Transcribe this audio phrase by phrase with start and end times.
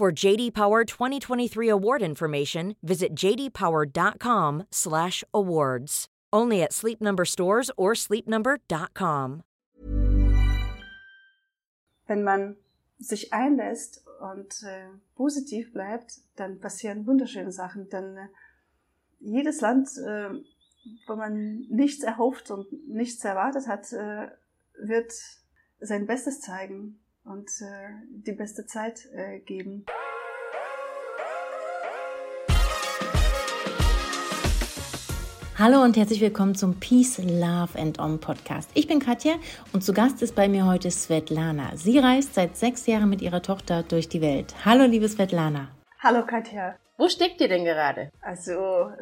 [0.00, 6.06] For JD Power 2023 award information, visit jdpower.com/awards.
[6.32, 9.42] Only at Sleep Number stores or sleepnumber.com.
[12.06, 12.56] Wenn man
[12.98, 14.86] sich einlässt und äh,
[15.16, 17.90] positiv bleibt, dann passieren wunderschöne Sachen.
[17.90, 18.28] Denn äh,
[19.18, 20.30] jedes Land, äh,
[21.08, 24.30] wo man nichts erhofft und nichts erwartet hat, äh,
[24.78, 25.12] wird
[25.78, 29.84] sein Bestes zeigen und äh, die beste Zeit äh, geben.
[35.58, 38.70] Hallo und herzlich willkommen zum Peace, Love and On Podcast.
[38.72, 39.34] Ich bin Katja
[39.74, 41.76] und zu Gast ist bei mir heute Svetlana.
[41.76, 44.54] Sie reist seit sechs Jahren mit ihrer Tochter durch die Welt.
[44.64, 45.68] Hallo, liebe Svetlana.
[45.98, 46.76] Hallo, Katja.
[46.96, 48.10] Wo steckt ihr denn gerade?
[48.22, 48.52] Also,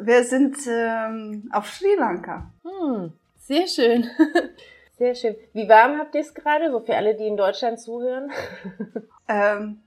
[0.01, 2.51] wir sind ähm, auf Sri Lanka.
[2.65, 4.09] Hm, sehr schön.
[4.99, 5.37] Sehr schön.
[5.53, 8.31] Wie warm habt ihr es gerade, so für alle, die in Deutschland zuhören?
[9.29, 9.81] ähm,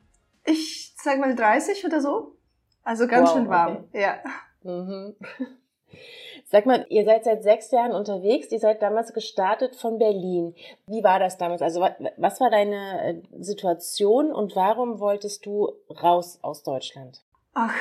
[0.46, 2.38] ich sag mal 30 oder so.
[2.84, 3.86] Also ganz wow, schön warm.
[3.90, 4.02] Okay.
[4.02, 4.20] Ja.
[4.64, 5.16] Mhm.
[6.46, 8.52] Sag mal, ihr seid seit sechs Jahren unterwegs.
[8.52, 10.54] Ihr seid damals gestartet von Berlin.
[10.86, 11.62] Wie war das damals?
[11.62, 11.80] Also
[12.18, 17.22] was war deine äh, Situation und warum wolltest du raus aus Deutschland?
[17.54, 17.74] Ach,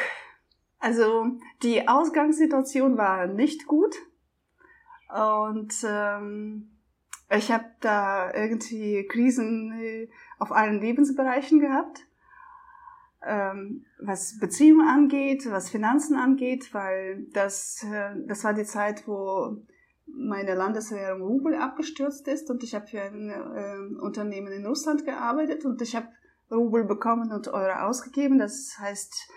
[0.79, 1.27] also
[1.65, 3.97] die Ausgangssituation war nicht gut.
[5.09, 6.80] Und ähm,
[7.31, 12.07] ich habe da irgendwie Krisen äh, auf allen Lebensbereichen gehabt
[13.23, 19.57] ähm, was Beziehungen angeht, was Finanzen angeht, weil das, äh, das war die Zeit, wo
[20.07, 25.65] meine Landeswährung Rubel abgestürzt ist und ich habe für ein äh, Unternehmen in Russland gearbeitet
[25.65, 26.09] und ich habe
[26.51, 28.39] Rubel bekommen und Euro ausgegeben.
[28.39, 29.31] Das heißt,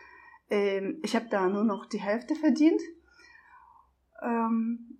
[0.50, 2.82] äh, ich habe da nur noch die Hälfte verdient.
[4.24, 4.98] Ähm,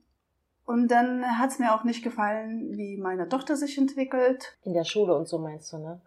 [0.66, 4.58] und dann hat es mir auch nicht gefallen, wie meine Tochter sich entwickelt.
[4.64, 6.02] In der Schule und so meinst du, ne?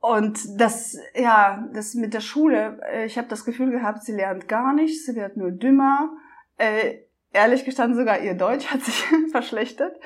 [0.00, 4.48] Und das, ja, das mit der Schule, äh, ich habe das Gefühl gehabt, sie lernt
[4.48, 6.10] gar nichts, sie wird nur dümmer.
[6.56, 7.02] Äh,
[7.32, 9.96] ehrlich gestanden, sogar ihr Deutsch hat sich verschlechtert,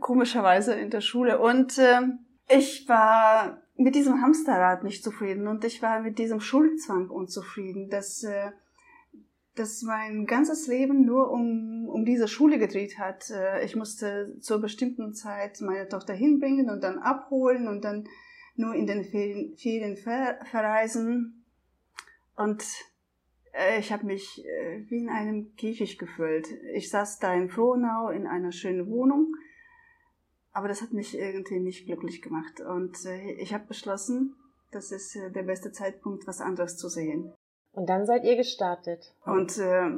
[0.00, 1.38] komischerweise in der Schule.
[1.38, 2.00] Und äh,
[2.48, 8.24] ich war mit diesem Hamsterrad nicht zufrieden und ich war mit diesem Schulzwang unzufrieden, dass,
[8.24, 8.50] äh,
[9.54, 13.30] dass mein ganzes Leben nur um, um diese Schule gedreht hat.
[13.30, 18.04] Äh, ich musste zur bestimmten Zeit meine Tochter hinbringen und dann abholen und dann
[18.56, 21.44] nur in den Ferien, Ferien ver verreisen.
[22.36, 22.64] Und
[23.52, 26.48] äh, ich habe mich äh, wie in einem Käfig gefühlt.
[26.74, 29.34] Ich saß da in Frohnau in einer schönen Wohnung,
[30.50, 32.60] aber das hat mich irgendwie nicht glücklich gemacht.
[32.60, 32.96] Und
[33.38, 34.36] ich habe beschlossen,
[34.70, 37.32] das ist der beste Zeitpunkt, was anderes zu sehen.
[37.74, 39.12] Und dann seid ihr gestartet.
[39.24, 39.90] Und äh,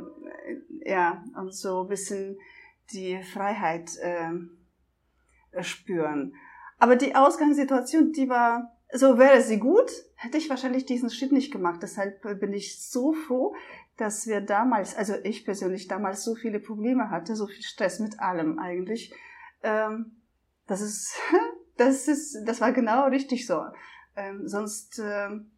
[0.84, 2.38] ja, und so ein bisschen
[2.92, 6.34] die Freiheit äh, spüren.
[6.78, 11.52] Aber die Ausgangssituation, die war, so wäre sie gut, hätte ich wahrscheinlich diesen Schritt nicht
[11.52, 11.82] gemacht.
[11.82, 13.54] Deshalb bin ich so froh,
[13.96, 18.20] dass wir damals, also ich persönlich damals so viele Probleme hatte, so viel Stress mit
[18.20, 19.14] allem eigentlich.
[19.62, 20.16] Ähm,
[20.66, 21.16] das ist,
[21.76, 23.62] das ist, das war genau richtig so.
[24.16, 25.50] Ähm, sonst ähm,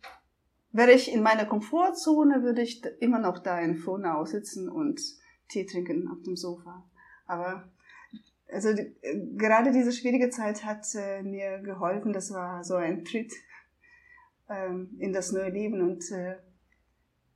[0.72, 5.00] wäre ich in meiner Komfortzone, würde ich immer noch da in Frohnau sitzen und
[5.48, 6.88] Tee trinken auf dem Sofa.
[7.26, 7.70] Aber
[8.50, 8.94] also die,
[9.36, 12.12] gerade diese schwierige Zeit hat äh, mir geholfen.
[12.12, 13.32] Das war so ein Tritt
[14.48, 16.36] ähm, in das neue Leben und äh,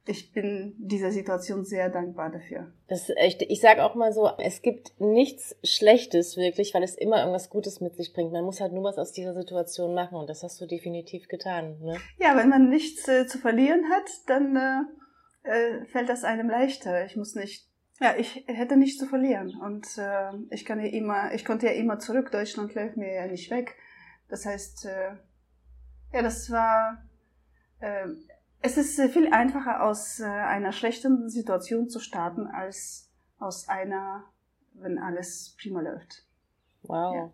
[0.04, 2.72] ich bin dieser Situation sehr dankbar dafür.
[2.88, 6.96] Das ist echt, ich sage auch mal so, es gibt nichts Schlechtes wirklich, weil es
[6.96, 8.32] immer irgendwas Gutes mit sich bringt.
[8.32, 11.78] Man muss halt nur was aus dieser Situation machen und das hast du definitiv getan.
[11.80, 11.96] Ne?
[12.18, 14.56] Ja, wenn man nichts äh, zu verlieren hat, dann
[15.44, 17.04] äh, äh fällt das einem leichter.
[17.06, 17.68] Ich muss nicht
[18.00, 21.72] ja, ich hätte nichts zu verlieren und äh, ich kann ja immer, ich konnte ja
[21.72, 22.32] immer zurück.
[22.32, 23.76] Deutschland läuft mir ja nicht weg.
[24.28, 25.12] Das heißt, äh,
[26.12, 27.04] ja, das war,
[27.78, 28.08] äh,
[28.62, 34.24] es ist viel einfacher aus äh, einer schlechten Situation zu starten als aus einer,
[34.74, 36.24] wenn alles prima läuft.
[36.82, 37.14] Wow.
[37.14, 37.30] Ja.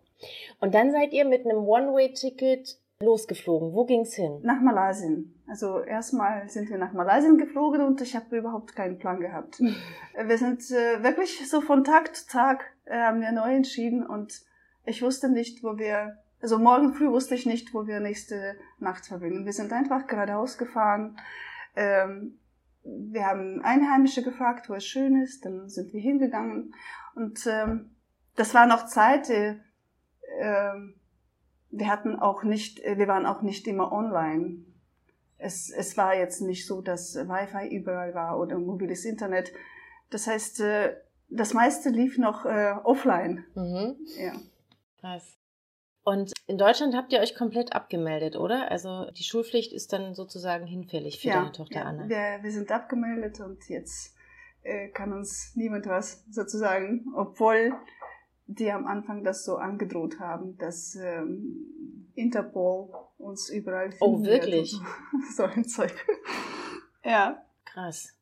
[0.59, 3.73] Und dann seid ihr mit einem One-Way-Ticket losgeflogen.
[3.73, 4.39] Wo ging's hin?
[4.43, 5.09] Nach Malaysia.
[5.47, 9.59] Also erstmal sind wir nach Malaysia geflogen und ich habe überhaupt keinen Plan gehabt.
[10.23, 14.41] wir sind äh, wirklich so von Tag zu Tag äh, haben wir neu entschieden und
[14.85, 19.05] ich wusste nicht, wo wir Also morgen früh wusste ich nicht, wo wir nächste Nacht
[19.05, 19.45] verbringen.
[19.45, 21.17] Wir sind einfach geradeaus gefahren.
[21.75, 22.39] Ähm,
[22.83, 25.45] wir haben Einheimische gefragt, wo es schön ist.
[25.45, 26.73] Dann sind wir hingegangen.
[27.15, 27.91] Und ähm,
[28.35, 29.29] das war noch Zeit.
[29.29, 29.57] Äh,
[30.39, 30.73] äh,
[31.71, 34.65] wir hatten auch nicht, wir waren auch nicht immer online.
[35.37, 39.51] Es, es war jetzt nicht so, dass Wi-Fi überall war oder mobiles Internet.
[40.09, 40.95] Das heißt, äh,
[41.29, 43.45] das meiste lief noch äh, offline.
[43.55, 43.97] Mhm.
[44.17, 44.33] Ja.
[44.99, 45.37] Krass.
[46.09, 48.71] Und in Deutschland habt ihr euch komplett abgemeldet, oder?
[48.71, 51.83] Also die Schulpflicht ist dann sozusagen hinfällig für ja, deine Tochter ja.
[51.83, 52.09] Anna.
[52.09, 54.15] Wir, wir sind abgemeldet und jetzt
[54.63, 57.73] äh, kann uns niemand was sozusagen, obwohl
[58.47, 62.89] die am Anfang das so angedroht haben, dass ähm, Interpol
[63.19, 64.01] uns überall findet.
[64.01, 64.71] Oh, wirklich?
[64.71, 64.79] So,
[65.35, 65.93] so ein Zeug.
[67.03, 67.39] ja.
[67.65, 68.17] Krass.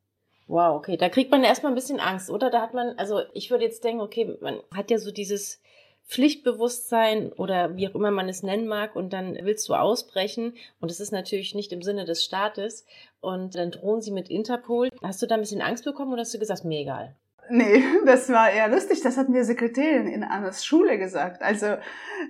[0.48, 0.98] Wow, okay.
[0.98, 2.50] Da kriegt man erstmal ein bisschen Angst, oder?
[2.50, 5.62] Da hat man, also ich würde jetzt denken, okay, man hat ja so dieses
[6.07, 10.89] Pflichtbewusstsein oder wie auch immer man es nennen mag und dann willst du ausbrechen und
[10.89, 12.86] es ist natürlich nicht im Sinne des Staates
[13.19, 14.89] und dann drohen sie mit Interpol.
[15.04, 17.15] Hast du da ein bisschen Angst bekommen oder hast du gesagt, mir egal?
[17.50, 19.01] Nee, das war eher lustig.
[19.01, 21.42] Das hat mir Sekretärin in Annas Schule gesagt.
[21.42, 21.77] Also,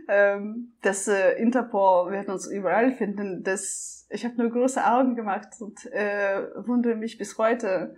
[0.08, 3.44] ähm, das äh, Interpol wird uns überall finden.
[3.44, 7.96] Das, ich habe nur große Augen gemacht und äh, wundere mich bis heute,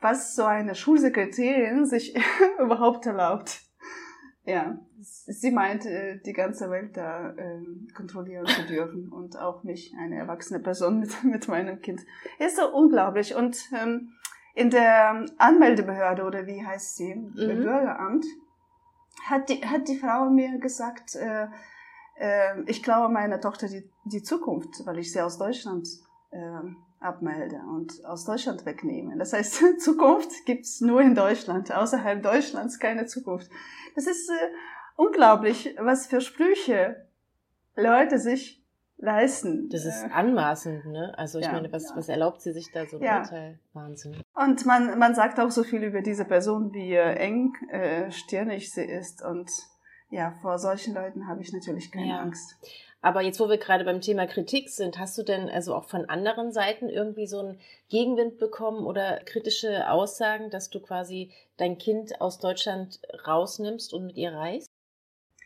[0.00, 2.16] was so eine Schulsekretärin sich
[2.58, 3.63] überhaupt erlaubt.
[4.46, 7.62] Ja, sie meint, äh, die ganze Welt da äh,
[7.94, 12.02] kontrollieren zu dürfen und auch mich, eine erwachsene Person mit, mit meinem Kind.
[12.38, 13.34] Ist so unglaublich.
[13.34, 14.12] Und ähm,
[14.54, 17.34] in der Anmeldebehörde oder wie heißt sie, mhm.
[17.34, 18.26] Bürgeramt,
[19.26, 21.46] hat die, hat die Frau mir gesagt, äh,
[22.16, 25.88] äh, ich glaube meiner Tochter die, die Zukunft, weil ich sie aus Deutschland
[26.30, 26.60] äh,
[27.04, 29.16] abmelde und aus Deutschland wegnehme.
[29.16, 33.50] Das heißt, Zukunft gibt's nur in Deutschland, außerhalb Deutschlands keine Zukunft.
[33.94, 34.32] Das ist äh,
[34.96, 37.06] unglaublich, was für Sprüche
[37.76, 38.64] Leute sich
[38.96, 39.68] leisten.
[39.68, 41.12] Das ist äh, anmaßend, ne?
[41.16, 41.96] Also ich ja, meine, was, ja.
[41.96, 43.20] was erlaubt sie sich da so ein ja.
[43.20, 43.58] Urteil?
[43.72, 44.16] Wahnsinn.
[44.34, 48.72] Und man, man sagt auch so viel über diese Person, wie äh, eng äh, stirnig
[48.72, 49.22] sie ist.
[49.22, 49.50] Und
[50.10, 52.56] ja, vor solchen Leuten habe ich natürlich keine Angst.
[53.04, 56.08] Aber jetzt, wo wir gerade beim Thema Kritik sind, hast du denn also auch von
[56.08, 57.60] anderen Seiten irgendwie so einen
[57.90, 64.16] Gegenwind bekommen oder kritische Aussagen, dass du quasi dein Kind aus Deutschland rausnimmst und mit
[64.16, 64.70] ihr reist?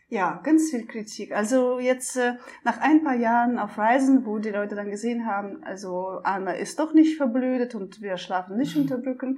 [0.07, 1.33] Ja, ganz viel Kritik.
[1.33, 5.63] Also jetzt äh, nach ein paar Jahren auf Reisen, wo die Leute dann gesehen haben,
[5.63, 8.83] also Anna ist doch nicht verblödet und wir schlafen nicht mhm.
[8.83, 9.37] unter Brücken,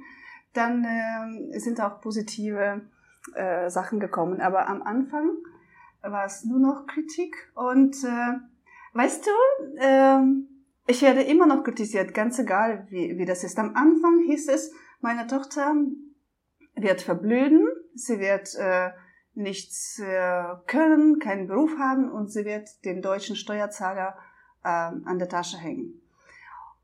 [0.54, 2.82] dann äh, sind auch positive
[3.34, 4.40] äh, Sachen gekommen.
[4.40, 5.30] Aber am Anfang
[6.02, 7.34] war es nur noch Kritik.
[7.54, 8.38] Und äh,
[8.94, 10.22] weißt du, äh,
[10.86, 13.58] ich werde immer noch kritisiert, ganz egal, wie, wie das ist.
[13.58, 15.74] Am Anfang hieß es, meine Tochter
[16.74, 18.90] wird verblöden, sie wird äh,
[19.34, 24.16] nichts äh, können, keinen Beruf haben und sie wird den deutschen Steuerzahler
[24.64, 26.00] äh, an der Tasche hängen.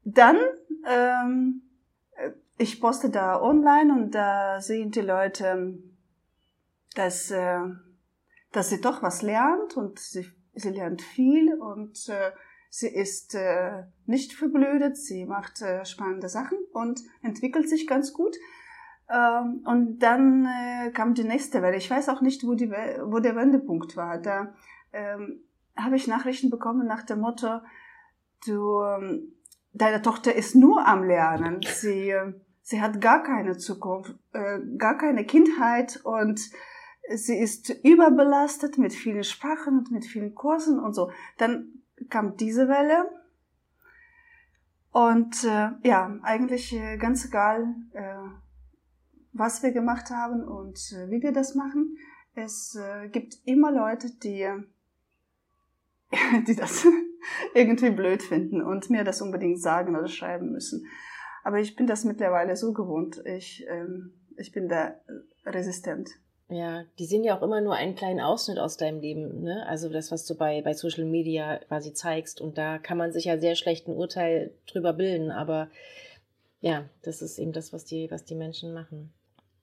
[0.04, 0.38] Dann,
[0.86, 1.62] ähm,
[2.56, 5.78] ich poste da online und da sehen die Leute,
[6.94, 7.60] dass äh,
[8.52, 12.32] dass sie doch was lernt und sie, sie lernt viel und äh,
[12.70, 18.36] sie ist äh, nicht verblödet, sie macht äh, spannende Sachen und entwickelt sich ganz gut.
[19.10, 21.76] Ähm, und dann äh, kam die nächste Welle.
[21.76, 24.18] Ich weiß auch nicht, wo, die, wo der Wendepunkt war.
[24.18, 24.54] Da
[24.92, 25.40] ähm,
[25.76, 27.60] habe ich Nachrichten bekommen nach dem Motto,
[28.46, 29.32] du, ähm,
[29.72, 31.60] deine Tochter ist nur am Lernen.
[31.62, 36.40] Sie, äh, sie hat gar keine Zukunft, äh, gar keine Kindheit und
[37.14, 41.10] sie ist überbelastet mit vielen Sprachen und mit vielen Kursen und so.
[41.36, 43.10] Dann kam diese Welle.
[44.90, 48.16] Und äh, ja, eigentlich äh, ganz egal, äh,
[49.32, 51.96] was wir gemacht haben und äh, wie wir das machen.
[52.34, 54.48] Es äh, gibt immer Leute, die,
[56.46, 56.86] die das
[57.54, 60.86] irgendwie blöd finden und mir das unbedingt sagen oder schreiben müssen.
[61.44, 63.22] Aber ich bin das mittlerweile so gewohnt.
[63.24, 64.94] Ich, ähm, ich bin da
[65.44, 66.10] resistent.
[66.50, 69.66] Ja, die sind ja auch immer nur einen kleinen Ausschnitt aus deinem Leben, ne?
[69.66, 72.40] Also das, was du bei, bei Social Media quasi zeigst.
[72.40, 75.68] Und da kann man sich ja sehr schlecht ein Urteil drüber bilden, aber
[76.60, 79.12] ja, das ist eben das, was die, was die Menschen machen.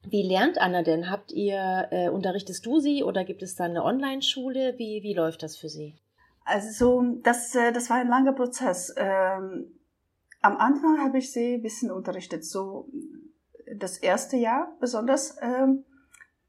[0.07, 1.09] Wie lernt Anna denn?
[1.09, 4.75] Habt ihr, äh, unterrichtest du sie oder gibt es da eine Online-Schule?
[4.77, 5.95] Wie, wie läuft das für sie?
[6.43, 8.93] Also so, das, äh, das war ein langer Prozess.
[8.95, 9.71] Ähm,
[10.41, 12.87] am Anfang habe ich sie ein bisschen unterrichtet, so
[13.75, 15.37] das erste Jahr besonders.
[15.41, 15.83] Ähm,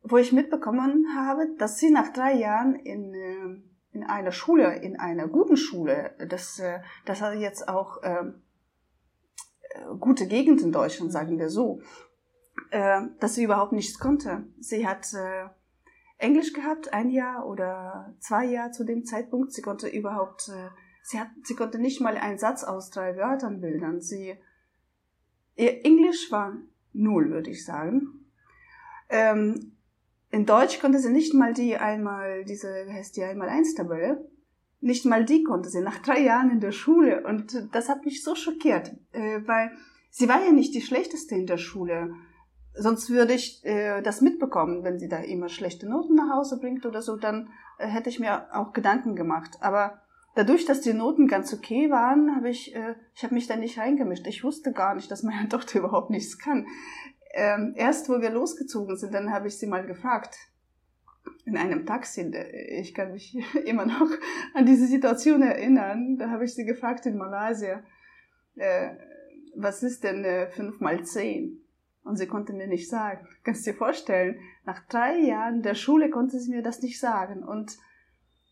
[0.08, 4.98] wo ich mitbekommen habe, dass sie nach drei Jahren in, äh, in einer Schule, in
[4.98, 8.24] einer guten Schule, das, äh, das hat jetzt auch äh,
[9.98, 11.80] gute Gegend in Deutschland, sagen wir so,
[12.70, 14.44] äh, dass sie überhaupt nichts konnte.
[14.60, 15.48] Sie hat äh,
[16.18, 19.52] Englisch gehabt, ein Jahr oder zwei Jahre zu dem Zeitpunkt.
[19.52, 20.70] Sie konnte überhaupt, äh,
[21.02, 24.00] sie hat, sie konnte nicht mal einen Satz aus drei Wörtern bilden.
[24.00, 24.38] Sie,
[25.56, 26.56] ihr Englisch war
[26.92, 28.30] null, würde ich sagen.
[29.08, 29.75] Ähm,
[30.36, 34.28] in Deutsch konnte sie nicht mal die einmal, diese, wie heißt die einmal eins Tabelle.
[34.80, 37.24] Nicht mal die konnte sie nach drei Jahren in der Schule.
[37.26, 39.70] Und das hat mich so schockiert, äh, weil
[40.10, 42.12] sie war ja nicht die schlechteste in der Schule.
[42.74, 46.84] Sonst würde ich äh, das mitbekommen, wenn sie da immer schlechte Noten nach Hause bringt
[46.84, 49.56] oder so, dann äh, hätte ich mir auch Gedanken gemacht.
[49.62, 50.02] Aber
[50.34, 52.76] dadurch, dass die Noten ganz okay waren, habe ich,
[53.14, 54.26] ich habe mich da nicht reingemischt.
[54.26, 56.66] Ich wusste gar nicht, dass meine Tochter überhaupt nichts kann.
[57.38, 60.38] Ähm, erst, wo wir losgezogen sind, dann habe ich sie mal gefragt,
[61.44, 62.22] in einem Taxi,
[62.70, 64.08] ich kann mich immer noch
[64.54, 67.82] an diese Situation erinnern, da habe ich sie gefragt in Malaysia,
[68.54, 68.88] äh,
[69.54, 71.62] was ist denn äh, 5 mal 10?
[72.04, 73.28] Und sie konnte mir nicht sagen.
[73.44, 77.42] Kannst du dir vorstellen, nach drei Jahren der Schule konnte sie mir das nicht sagen.
[77.42, 77.76] Und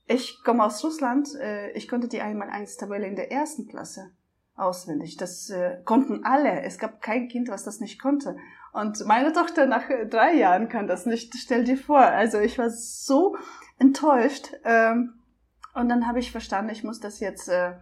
[0.07, 4.11] ich komme aus Russland, äh, ich konnte die einmal eins Tabelle in der ersten Klasse
[4.57, 5.17] auswendig.
[5.17, 6.61] Das äh, konnten alle.
[6.63, 8.37] Es gab kein Kind, was das nicht konnte.
[8.75, 11.33] Und meine Tochter nach drei Jahren kann das nicht.
[11.37, 12.01] Stell dir vor.
[12.01, 13.37] Also ich war so
[13.79, 14.53] enttäuscht.
[14.65, 15.15] Ähm,
[15.75, 17.75] und dann habe ich verstanden, ich muss das jetzt äh,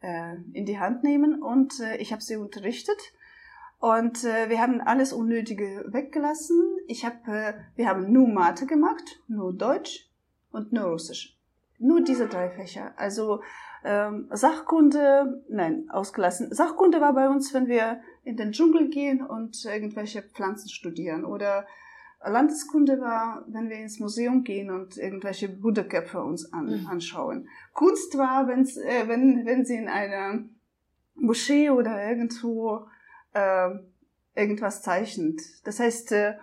[0.00, 1.42] äh, in die Hand nehmen.
[1.42, 2.96] Und äh, ich habe sie unterrichtet.
[3.78, 6.78] Und äh, wir haben alles Unnötige weggelassen.
[6.86, 10.08] Ich hab, äh, wir haben nur Mathe gemacht, nur Deutsch
[10.50, 11.38] und nur Russisch.
[11.78, 12.94] Nur diese drei Fächer.
[12.96, 13.42] Also
[13.84, 16.54] ähm, Sachkunde, nein, ausgelassen.
[16.54, 21.24] Sachkunde war bei uns, wenn wir in den Dschungel gehen und irgendwelche Pflanzen studieren.
[21.24, 21.66] Oder
[22.24, 26.86] Landeskunde war, wenn wir ins Museum gehen und irgendwelche Buddha-Köpfe uns an, mhm.
[26.86, 27.48] anschauen.
[27.72, 30.44] Kunst war, wenn's, äh, wenn, wenn sie in einer
[31.14, 32.86] Moschee oder irgendwo
[33.32, 33.70] äh,
[34.34, 35.40] irgendwas zeichnet.
[35.64, 36.34] Das heißt, äh,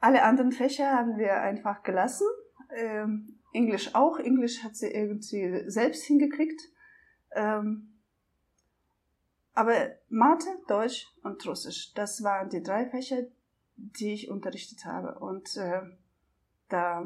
[0.00, 2.26] alle anderen Fächer haben wir einfach gelassen.
[2.70, 3.06] Äh,
[3.52, 4.18] Englisch auch.
[4.18, 6.60] Englisch hat sie irgendwie selbst hingekriegt.
[7.34, 7.97] Ähm,
[9.58, 9.74] aber
[10.08, 13.22] Mathe, Deutsch und Russisch, das waren die drei Fächer,
[13.74, 15.18] die ich unterrichtet habe.
[15.18, 15.80] Und äh,
[16.68, 17.04] da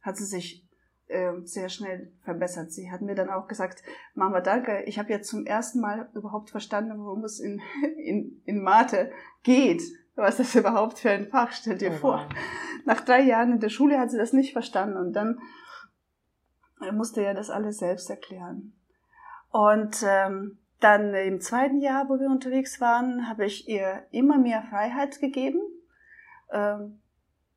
[0.00, 0.66] hat sie sich
[1.08, 2.72] äh, sehr schnell verbessert.
[2.72, 3.82] Sie hat mir dann auch gesagt,
[4.14, 7.60] Mama, danke, ich habe jetzt zum ersten Mal überhaupt verstanden, worum es in,
[7.98, 9.82] in, in Mathe geht.
[10.14, 12.28] Was das überhaupt für ein Fach, stell dir oh, vor.
[12.86, 15.38] Nach drei Jahren in der Schule hat sie das nicht verstanden und dann
[16.80, 18.72] äh, musste ja das alles selbst erklären.
[19.50, 24.62] Und ähm, dann im zweiten Jahr, wo wir unterwegs waren, habe ich ihr immer mehr
[24.62, 25.60] Freiheit gegeben.
[26.52, 27.00] Ähm,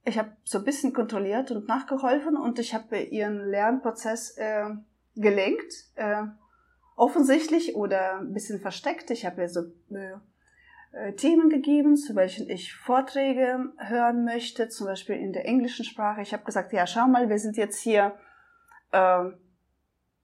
[0.04, 4.70] ich habe so ein bisschen kontrolliert und nachgeholfen und ich habe ihren Lernprozess äh,
[5.16, 5.74] gelenkt.
[5.96, 6.24] Äh,
[6.96, 9.12] offensichtlich oder ein bisschen versteckt.
[9.12, 9.62] Ich habe ihr so
[10.92, 16.22] äh, Themen gegeben, zu welchen ich Vorträge hören möchte, zum Beispiel in der englischen Sprache.
[16.22, 18.14] Ich habe gesagt, ja, schau mal, wir sind jetzt hier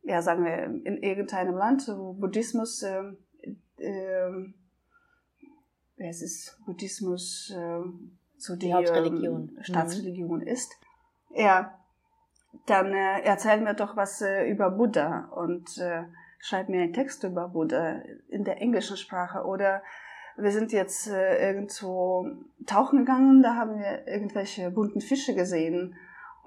[0.07, 3.03] ja, sagen wir, in irgendeinem Land, wo Buddhismus, äh,
[3.77, 4.53] äh,
[5.97, 7.81] es ist Buddhismus, äh,
[8.37, 10.47] so die, die Hauptreligion, ähm, Staatsreligion mhm.
[10.47, 10.71] ist,
[11.35, 11.77] ja,
[12.67, 16.03] dann äh, erzähl mir doch was äh, über Buddha und äh,
[16.39, 19.83] schreib mir einen Text über Buddha in der englischen Sprache oder
[20.37, 22.27] wir sind jetzt äh, irgendwo
[22.65, 25.95] tauchen gegangen, da haben wir irgendwelche bunten Fische gesehen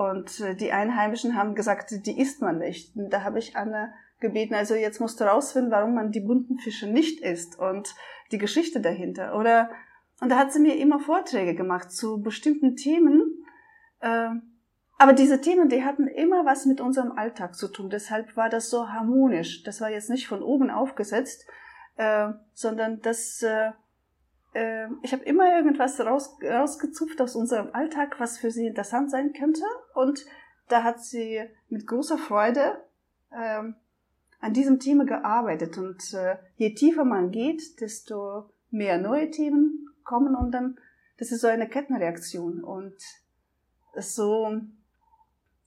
[0.01, 2.97] und äh, die Einheimischen haben gesagt, die isst man nicht.
[2.97, 6.59] Und da habe ich Anne gebeten, also jetzt musst du rausfinden, warum man die bunten
[6.59, 7.95] Fische nicht isst und
[8.33, 9.37] die Geschichte dahinter.
[9.37, 9.69] Oder
[10.23, 13.45] und da hat sie mir immer Vorträge gemacht zu bestimmten Themen.
[14.01, 14.31] Äh,
[14.97, 17.91] aber diese Themen, die hatten immer was mit unserem Alltag zu tun.
[17.91, 19.65] Deshalb war das so harmonisch.
[19.65, 21.47] Das war jetzt nicht von oben aufgesetzt,
[21.97, 23.43] äh, sondern das
[24.55, 29.11] äh, äh, ich habe immer irgendwas raus, rausgezupft aus unserem Alltag, was für sie interessant
[29.11, 29.63] sein könnte.
[29.95, 30.25] Und
[30.69, 32.83] da hat sie mit großer Freude
[33.33, 33.75] ähm,
[34.41, 35.79] an diesem Thema gearbeitet.
[35.79, 40.79] Und äh, je tiefer man geht, desto mehr neue Themen kommen und dann,
[41.19, 42.65] das ist so eine Kettenreaktion.
[42.65, 42.97] Und
[43.97, 44.61] so,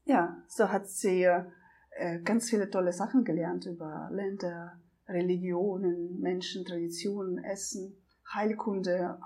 [0.05, 7.43] ja, so hat sie äh, ganz viele tolle Sachen gelernt über Länder, Religionen, Menschen, Traditionen,
[7.43, 7.97] Essen
[8.33, 9.19] Heilkunde,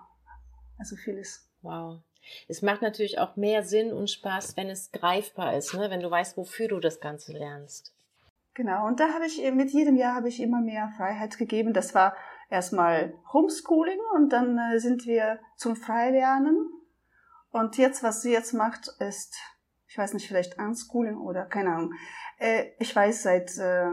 [0.78, 1.50] also vieles.
[1.62, 2.02] Wow.
[2.48, 5.90] Es macht natürlich auch mehr Sinn und Spaß, wenn es greifbar ist, ne?
[5.90, 7.94] wenn du weißt, wofür du das Ganze lernst.
[8.54, 11.74] Genau, und da habe ich mit jedem Jahr habe ich immer mehr Freiheit gegeben.
[11.74, 12.16] Das war
[12.50, 16.72] erstmal Homeschooling und dann äh, sind wir zum Freilernen.
[17.52, 19.36] Und jetzt, was sie jetzt macht, ist,
[19.88, 21.94] ich weiß nicht, vielleicht Unschooling oder keine Ahnung.
[22.40, 23.92] Äh, ich weiß seit äh,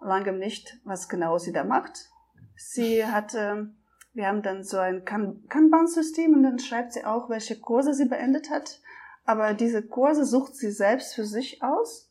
[0.00, 2.08] langem nicht, was genau sie da macht.
[2.56, 3.79] Sie hat ähm,
[4.12, 8.50] wir haben dann so ein Kanban-System und dann schreibt sie auch, welche Kurse sie beendet
[8.50, 8.80] hat.
[9.24, 12.10] aber diese Kurse sucht sie selbst für sich aus,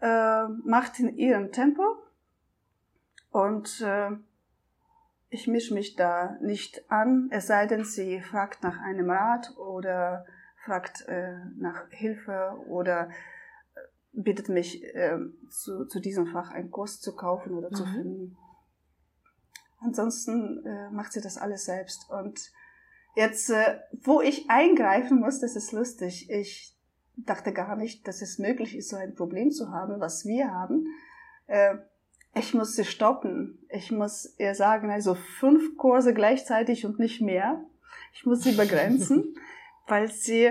[0.00, 1.82] äh, macht in ihrem Tempo
[3.30, 4.10] und äh,
[5.30, 10.26] ich mische mich da nicht an, es sei denn, sie fragt nach einem Rat oder
[10.64, 13.08] fragt äh, nach Hilfe oder
[13.74, 13.80] äh,
[14.12, 17.74] bittet mich, äh, zu, zu diesem Fach einen Kurs zu kaufen oder mhm.
[17.74, 18.36] zu finden.
[19.84, 22.08] Ansonsten äh, macht sie das alles selbst.
[22.10, 22.52] Und
[23.16, 26.30] jetzt, äh, wo ich eingreifen muss, das ist lustig.
[26.30, 26.76] Ich
[27.16, 30.86] dachte gar nicht, dass es möglich ist, so ein Problem zu haben, was wir haben.
[31.46, 31.76] Äh,
[32.34, 33.58] ich muss sie stoppen.
[33.68, 37.64] Ich muss ihr sagen, also fünf Kurse gleichzeitig und nicht mehr.
[38.14, 39.34] Ich muss sie begrenzen,
[39.86, 40.50] weil sie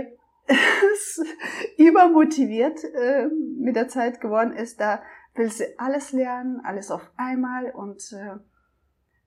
[1.78, 4.80] übermotiviert äh, mit der Zeit geworden ist.
[4.80, 5.02] Da
[5.36, 8.36] will sie alles lernen, alles auf einmal und äh,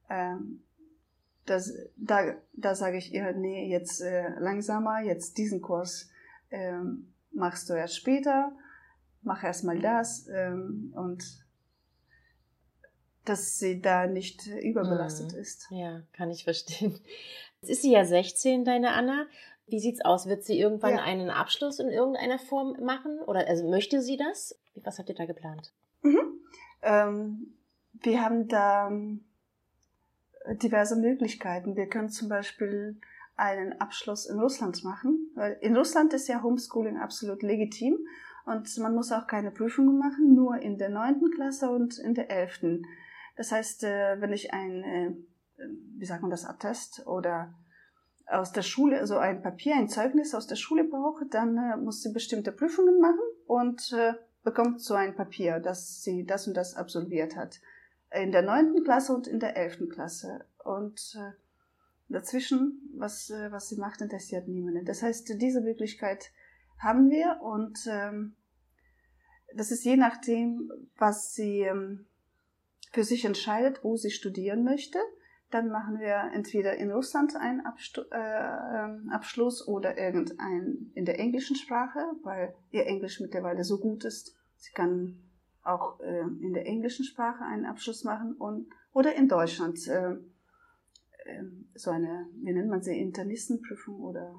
[0.09, 0.63] ähm,
[1.47, 6.09] das, da, da sage ich ihr, nee, jetzt äh, langsamer, jetzt diesen Kurs
[6.51, 8.53] ähm, machst du erst später,
[9.23, 11.23] mach erstmal das ähm, und
[13.25, 15.39] dass sie da nicht überbelastet mhm.
[15.39, 15.67] ist.
[15.71, 17.01] Ja, kann ich verstehen.
[17.61, 19.27] Jetzt ist sie ja 16, deine Anna.
[19.67, 20.27] Wie sieht's aus?
[20.27, 21.03] Wird sie irgendwann ja.
[21.03, 23.21] einen Abschluss in irgendeiner Form machen?
[23.27, 24.59] Oder also möchte sie das?
[24.83, 25.73] Was habt ihr da geplant?
[26.03, 26.19] Mhm.
[26.83, 27.55] Ähm,
[27.95, 28.91] wir haben da
[30.53, 31.77] diverse Möglichkeiten.
[31.77, 32.97] Wir können zum Beispiel
[33.37, 37.99] einen Abschluss in Russland machen, weil in Russland ist ja Homeschooling absolut legitim
[38.47, 42.31] und man muss auch keine Prüfungen machen, nur in der neunten Klasse und in der
[42.31, 42.87] elften.
[43.37, 45.15] Das heißt, äh, wenn ich ein, äh,
[45.99, 47.55] wie sagt man das, Attest oder
[48.27, 52.03] aus der Schule, also ein Papier, ein Zeugnis aus der Schule brauche, dann äh, muss
[52.03, 53.95] sie bestimmte Prüfungen machen und
[54.43, 57.61] bekommt so ein Papier, dass sie das und das absolviert hat
[58.15, 60.45] in der neunten Klasse und in der elften Klasse.
[60.65, 61.33] Und äh,
[62.09, 64.85] dazwischen, was, äh, was sie macht, interessiert niemanden.
[64.85, 66.31] Das heißt, diese Möglichkeit
[66.79, 68.35] haben wir und ähm,
[69.55, 72.07] das ist je nachdem, was sie ähm,
[72.93, 74.99] für sich entscheidet, wo sie studieren möchte.
[75.51, 81.55] Dann machen wir entweder in Russland einen äh, ähm, Abschluss oder irgendein in der englischen
[81.55, 84.37] Sprache, weil ihr Englisch mittlerweile so gut ist.
[84.57, 85.24] Sie kann
[85.65, 91.45] auch äh, in der englischen Sprache einen Abschluss machen und oder in Deutschland äh, äh,
[91.75, 94.35] so eine, wie nennt man sie, Internistenprüfung oder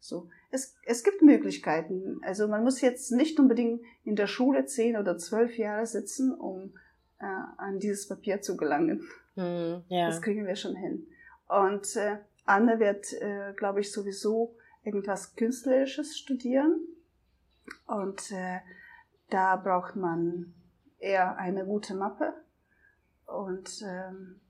[0.00, 0.28] so.
[0.50, 2.20] Es, es gibt Möglichkeiten.
[2.22, 6.72] Also man muss jetzt nicht unbedingt in der Schule zehn oder zwölf Jahre sitzen, um
[7.18, 7.24] äh,
[7.56, 9.02] an dieses Papier zu gelangen.
[9.34, 10.06] Hm, ja.
[10.06, 11.06] Das kriegen wir schon hin.
[11.48, 14.54] Und äh, Anne wird, äh, glaube ich, sowieso
[14.84, 16.80] irgendwas Künstlerisches studieren.
[17.86, 18.60] Und äh,
[19.30, 20.54] da braucht man
[20.98, 22.34] eher eine gute Mappe
[23.26, 24.40] und ähm,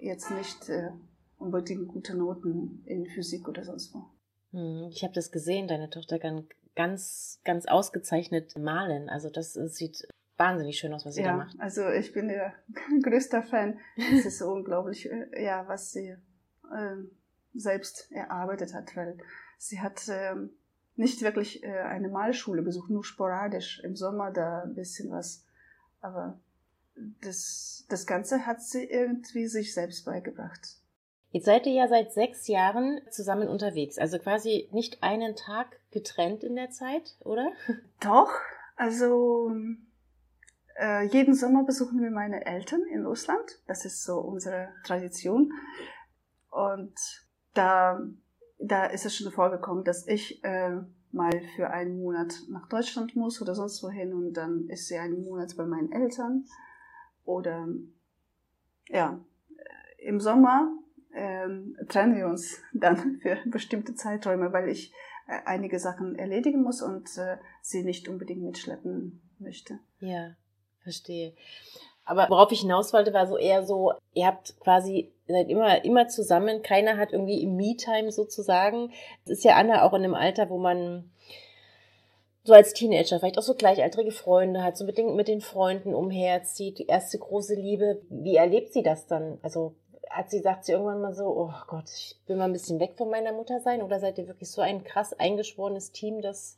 [0.00, 0.90] jetzt nicht äh,
[1.38, 4.04] unbedingt gute Noten in Physik oder sonst wo.
[4.52, 9.08] Hm, ich habe das gesehen, deine Tochter kann ganz, ganz ausgezeichnet malen.
[9.08, 11.56] Also das sieht wahnsinnig schön aus, was sie ja, da macht.
[11.58, 12.52] Also ich bin ihr
[13.02, 13.78] größter Fan.
[13.96, 16.96] Es ist so unglaublich, äh, ja, was sie äh,
[17.54, 19.18] selbst erarbeitet hat, weil
[19.58, 20.34] sie hat äh,
[20.96, 25.44] nicht wirklich äh, eine Malschule besucht, nur sporadisch im Sommer da ein bisschen was
[26.02, 26.38] aber
[27.22, 30.76] das, das Ganze hat sie irgendwie sich selbst beigebracht.
[31.30, 36.44] Jetzt seid ihr ja seit sechs Jahren zusammen unterwegs, also quasi nicht einen Tag getrennt
[36.44, 37.50] in der Zeit, oder?
[38.00, 38.30] Doch,
[38.76, 39.50] also
[40.78, 43.60] äh, jeden Sommer besuchen wir meine Eltern in Russland.
[43.66, 45.52] Das ist so unsere Tradition.
[46.50, 46.94] Und
[47.54, 48.00] da,
[48.58, 50.80] da ist es schon vorgekommen, dass ich äh,
[51.12, 55.24] mal für einen Monat nach Deutschland muss oder sonst wohin und dann ist sie einen
[55.24, 56.46] Monat bei meinen Eltern.
[57.24, 57.68] Oder
[58.88, 59.20] ja,
[59.56, 60.72] äh, im Sommer
[61.14, 64.92] ähm, trennen wir uns dann für bestimmte Zeiträume, weil ich
[65.26, 69.78] äh, einige Sachen erledigen muss und äh, sie nicht unbedingt mitschleppen möchte.
[70.00, 70.34] Ja,
[70.82, 71.34] verstehe.
[72.04, 76.08] Aber worauf ich hinaus wollte, war so eher so, ihr habt quasi, seid immer, immer
[76.08, 78.92] zusammen, keiner hat irgendwie im Me-Time sozusagen.
[79.24, 81.10] Es ist ja Anna auch in einem Alter, wo man
[82.44, 85.94] so als Teenager vielleicht auch so gleichaltrige Freunde hat, so mit den, mit den Freunden
[85.94, 88.02] umherzieht, die erste große Liebe.
[88.10, 89.38] Wie erlebt sie das dann?
[89.42, 89.74] Also
[90.10, 92.94] hat sie, sagt sie irgendwann mal so, oh Gott, ich will mal ein bisschen weg
[92.96, 93.82] von meiner Mutter sein?
[93.82, 96.56] Oder seid ihr wirklich so ein krass eingeschworenes Team, dass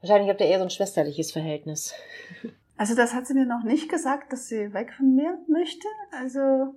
[0.00, 1.94] wahrscheinlich habt ihr eher so ein schwesterliches Verhältnis?
[2.76, 5.86] Also das hat sie mir noch nicht gesagt, dass sie weg von mir möchte.
[6.20, 6.74] Also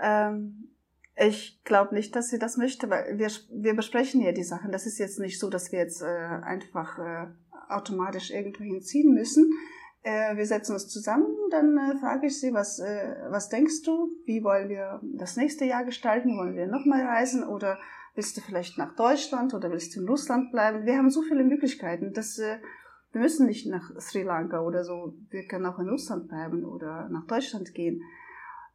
[0.00, 0.70] ähm,
[1.16, 4.72] ich glaube nicht, dass sie das möchte, weil wir, wir besprechen ja die Sachen.
[4.72, 7.26] Das ist jetzt nicht so, dass wir jetzt äh, einfach äh,
[7.68, 9.52] automatisch irgendwo hinziehen müssen.
[10.02, 14.08] Äh, wir setzen uns zusammen, dann äh, frage ich sie, was, äh, was denkst du?
[14.24, 16.38] Wie wollen wir das nächste Jahr gestalten?
[16.38, 17.78] Wollen wir nochmal reisen oder
[18.14, 20.86] willst du vielleicht nach Deutschland oder willst du in Russland bleiben?
[20.86, 22.58] Wir haben so viele Möglichkeiten, dass äh,
[23.12, 25.14] wir müssen nicht nach Sri Lanka oder so.
[25.28, 28.02] Wir können auch in Russland bleiben oder nach Deutschland gehen.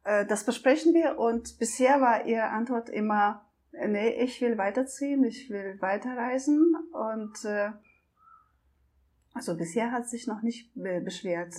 [0.05, 5.49] Äh, das besprechen wir und bisher war ihre Antwort immer, nee, ich will weiterziehen, ich
[5.49, 7.71] will weiterreisen und äh,
[9.33, 11.55] also bisher hat sich noch nicht beschwert.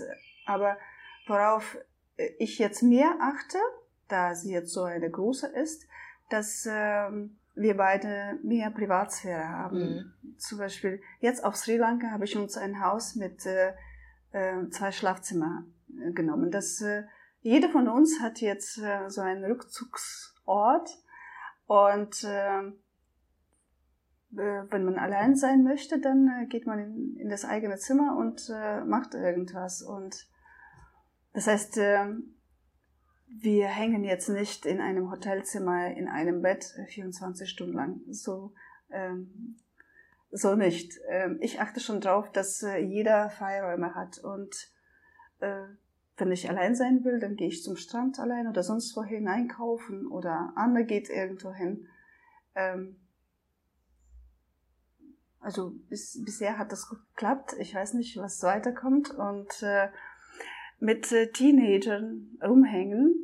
[0.46, 0.78] Aber
[1.26, 1.76] worauf
[2.38, 3.59] ich jetzt mehr achte,
[4.09, 5.87] da sie jetzt so eine große ist,
[6.30, 9.78] dass ähm, wir beide mehr Privatsphäre haben.
[10.22, 10.38] Mhm.
[10.38, 13.72] Zum Beispiel jetzt auf Sri Lanka habe ich uns ein Haus mit äh,
[14.32, 15.64] äh, zwei Schlafzimmer
[16.00, 16.50] äh, genommen.
[16.50, 17.04] Das, äh,
[17.46, 20.90] jeder von uns hat jetzt äh, so einen Rückzugsort
[21.66, 22.62] und äh,
[24.37, 28.16] äh, wenn man allein sein möchte, dann äh, geht man in, in das eigene Zimmer
[28.18, 29.80] und äh, macht irgendwas.
[29.80, 30.26] Und
[31.35, 32.06] das heißt, äh,
[33.28, 38.00] wir hängen jetzt nicht in einem Hotelzimmer in einem Bett 24 Stunden lang.
[38.09, 38.54] So,
[38.90, 39.61] ähm,
[40.32, 40.98] so nicht.
[41.09, 44.18] Ähm, ich achte schon drauf, dass äh, jeder Freiräume hat.
[44.18, 44.52] Und
[45.38, 45.62] äh,
[46.16, 50.07] wenn ich allein sein will, dann gehe ich zum Strand allein oder sonst wohin einkaufen
[50.07, 51.88] oder Anne geht irgendwo hin.
[52.55, 52.96] Ähm,
[55.40, 57.55] also bis, bisher hat das geklappt.
[57.61, 59.11] Ich weiß nicht, was weiterkommt.
[59.11, 59.90] Und äh,
[60.81, 63.14] mit äh, Teenagern rumhängen.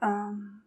[0.00, 0.62] Ähm,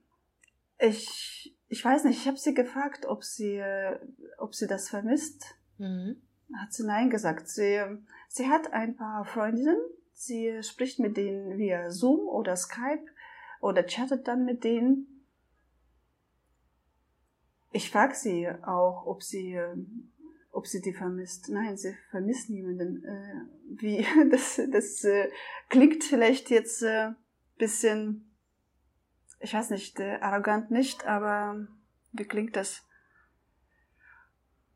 [0.77, 3.99] ich, ich weiß nicht, ich habe sie gefragt, ob sie, äh,
[4.37, 5.55] ob sie das vermisst.
[5.77, 6.21] Mhm.
[6.55, 7.47] Hat sie nein gesagt.
[7.47, 7.81] Sie,
[8.29, 9.77] sie hat ein paar Freundinnen.
[10.17, 13.05] Sie spricht mit denen via Zoom oder Skype
[13.59, 15.27] oder chattet dann mit denen.
[17.73, 19.59] Ich frage sie auch, ob sie,
[20.51, 21.49] ob sie die vermisst.
[21.49, 23.03] Nein, sie vermisst niemanden.
[23.03, 23.41] Äh,
[23.77, 25.29] wie, das, das äh,
[25.69, 27.11] klingt vielleicht jetzt äh,
[27.57, 28.33] bisschen,
[29.39, 31.67] ich weiß nicht, äh, arrogant nicht, aber
[32.13, 32.87] wie klingt das?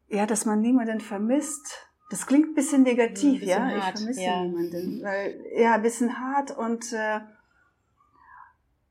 [0.10, 1.88] Ja, dass man niemanden vermisst.
[2.09, 3.59] Das klingt bisschen negativ, bisschen ja.
[3.59, 4.43] Hart, ich vermisse ja.
[4.43, 7.19] niemanden, weil ja, ein bisschen hart und äh,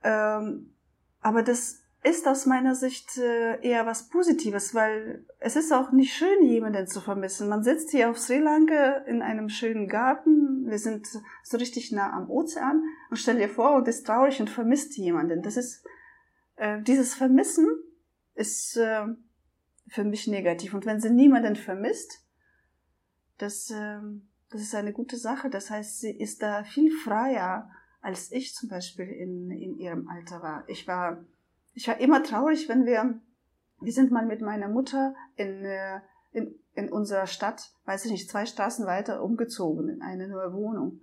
[0.05, 0.75] ähm,
[1.21, 6.15] aber das ist aus meiner Sicht äh, eher was Positives, weil es ist auch nicht
[6.15, 7.49] schön, jemanden zu vermissen.
[7.49, 11.09] Man sitzt hier auf Sri Lanka in einem schönen Garten, wir sind
[11.43, 15.43] so richtig nah am Ozean und stell dir vor und ist traurig und vermisst jemanden.
[15.43, 15.85] Das ist,
[16.57, 17.67] äh, dieses Vermissen
[18.35, 19.07] ist äh,
[19.89, 20.75] für mich negativ.
[20.75, 22.25] Und wenn sie niemanden vermisst,
[23.39, 24.01] das, äh,
[24.51, 25.51] das ist eine gute Sache.
[25.51, 27.71] Das heißt, sie ist da viel freier,
[28.01, 30.65] als ich zum Beispiel in, in ihrem Alter war.
[30.69, 31.25] Ich war
[31.79, 33.21] ich war immer traurig, wenn wir,
[33.81, 36.01] wir sind mal mit meiner Mutter in, äh,
[36.33, 41.01] in, in unserer Stadt, weiß ich nicht, zwei Straßen weiter umgezogen in eine neue Wohnung.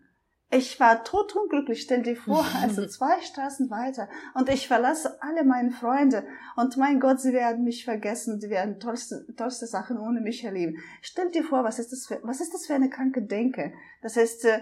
[0.52, 4.08] Ich war totunglücklich, stell dir vor, also zwei Straßen weiter.
[4.34, 6.26] Und ich verlasse alle meine Freunde.
[6.56, 8.40] Und mein Gott, sie werden mich vergessen.
[8.40, 10.78] Sie werden tollste, tollste Sachen ohne mich erleben.
[11.02, 13.74] Stell dir vor, was ist das für, was ist das für eine kranke Denke?
[14.02, 14.62] Das heißt, äh,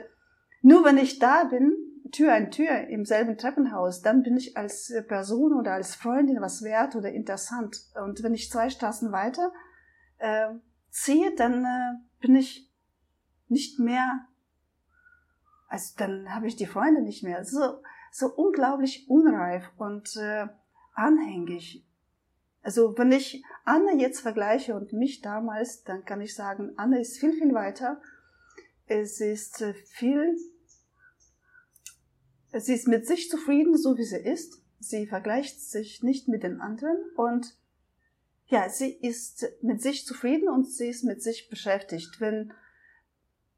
[0.62, 1.76] nur wenn ich da bin,
[2.12, 6.64] Tür an Tür im selben Treppenhaus, dann bin ich als Person oder als Freundin was
[6.64, 7.78] wert oder interessant.
[8.02, 9.52] Und wenn ich zwei Straßen weiter
[10.20, 10.50] äh,
[10.90, 12.72] ziehe, dann äh, bin ich
[13.48, 14.28] nicht mehr,
[15.74, 17.44] also dann habe ich die Freunde nicht mehr.
[17.46, 17.82] So,
[18.12, 20.46] so unglaublich unreif und äh,
[20.94, 21.84] anhängig.
[22.62, 27.18] Also wenn ich Anne jetzt vergleiche und mich damals, dann kann ich sagen, Anne ist
[27.18, 28.00] viel, viel weiter.
[28.86, 30.38] Es ist äh, viel
[32.56, 34.62] Sie ist mit sich zufrieden, so wie sie ist.
[34.78, 37.58] Sie vergleicht sich nicht mit den anderen und
[38.46, 42.22] ja, sie ist mit sich zufrieden und sie ist mit sich beschäftigt.
[42.22, 42.54] Wenn,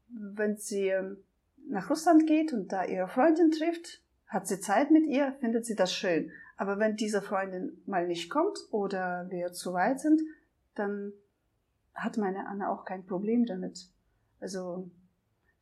[0.08, 1.25] wenn sie ähm,
[1.68, 5.74] nach Russland geht und da ihre Freundin trifft, hat sie Zeit mit ihr, findet sie
[5.74, 6.30] das schön.
[6.56, 10.22] Aber wenn diese Freundin mal nicht kommt oder wir zu weit sind,
[10.74, 11.12] dann
[11.94, 13.88] hat meine Anna auch kein Problem damit.
[14.40, 14.90] Also,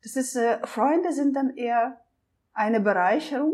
[0.03, 1.99] das ist, äh, Freunde sind dann eher
[2.53, 3.53] eine Bereicherung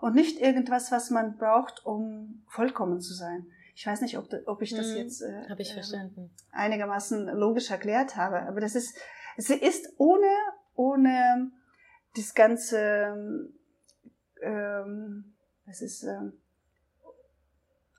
[0.00, 3.46] und nicht irgendwas, was man braucht, um vollkommen zu sein.
[3.74, 6.30] Ich weiß nicht, ob, ob ich das hm, jetzt äh, ich verstanden.
[6.50, 8.96] einigermaßen logisch erklärt habe, aber das ist,
[9.36, 10.28] sie ist ohne,
[10.74, 11.52] ohne
[12.18, 13.48] das ganze,
[14.42, 15.34] ähm,
[15.66, 16.32] das ist, ähm,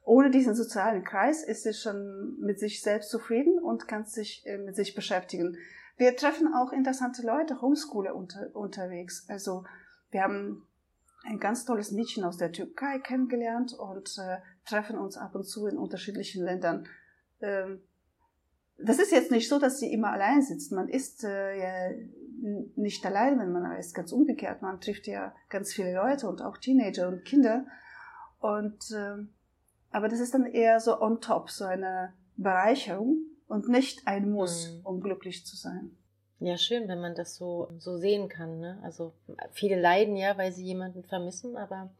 [0.03, 4.57] ohne diesen sozialen Kreis ist sie schon mit sich selbst zufrieden und kann sich äh,
[4.57, 5.57] mit sich beschäftigen.
[5.97, 9.25] Wir treffen auch interessante Leute, Homeschooler unter, unterwegs.
[9.29, 9.65] Also
[10.11, 10.65] wir haben
[11.25, 15.67] ein ganz tolles Mädchen aus der Türkei kennengelernt und äh, treffen uns ab und zu
[15.67, 16.87] in unterschiedlichen Ländern.
[17.41, 17.81] Ähm,
[18.77, 20.71] das ist jetzt nicht so, dass sie immer allein sitzt.
[20.71, 21.95] Man ist äh, ja
[22.75, 24.61] nicht allein, wenn man reist, ganz umgekehrt.
[24.61, 27.65] Man trifft ja ganz viele Leute und auch Teenager und Kinder.
[28.39, 29.23] Und äh,
[29.91, 34.71] aber das ist dann eher so on top, so eine Bereicherung und nicht ein Muss,
[34.71, 34.85] mhm.
[34.85, 35.91] um glücklich zu sein.
[36.39, 38.59] Ja, schön, wenn man das so, so sehen kann.
[38.59, 38.79] Ne?
[38.83, 39.13] Also
[39.51, 41.91] viele leiden ja, weil sie jemanden vermissen, aber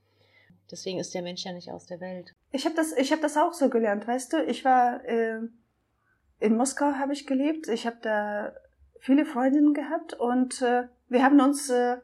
[0.71, 2.33] deswegen ist der Mensch ja nicht aus der Welt.
[2.51, 4.43] Ich habe das, ich habe das auch so gelernt, weißt du.
[4.45, 5.41] Ich war äh,
[6.39, 7.67] in Moskau, habe ich gelebt.
[7.67, 8.53] Ich habe da
[8.99, 11.97] viele Freundinnen gehabt und äh, wir haben uns äh,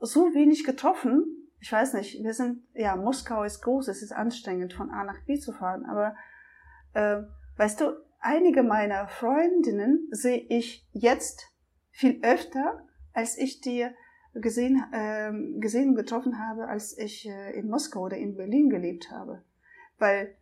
[0.00, 1.48] so wenig getroffen.
[1.60, 5.20] Ich weiß nicht, wir sind, ja, Moskau ist groß, es ist anstrengend, von A nach
[5.24, 6.14] B zu fahren, aber
[6.94, 7.22] äh,
[7.56, 11.50] weißt du, einige meiner Freundinnen sehe ich jetzt
[11.90, 13.86] viel öfter, als ich die
[14.34, 19.10] gesehen, äh, gesehen und getroffen habe, als ich äh, in Moskau oder in Berlin gelebt
[19.10, 19.42] habe.
[19.98, 20.36] Weil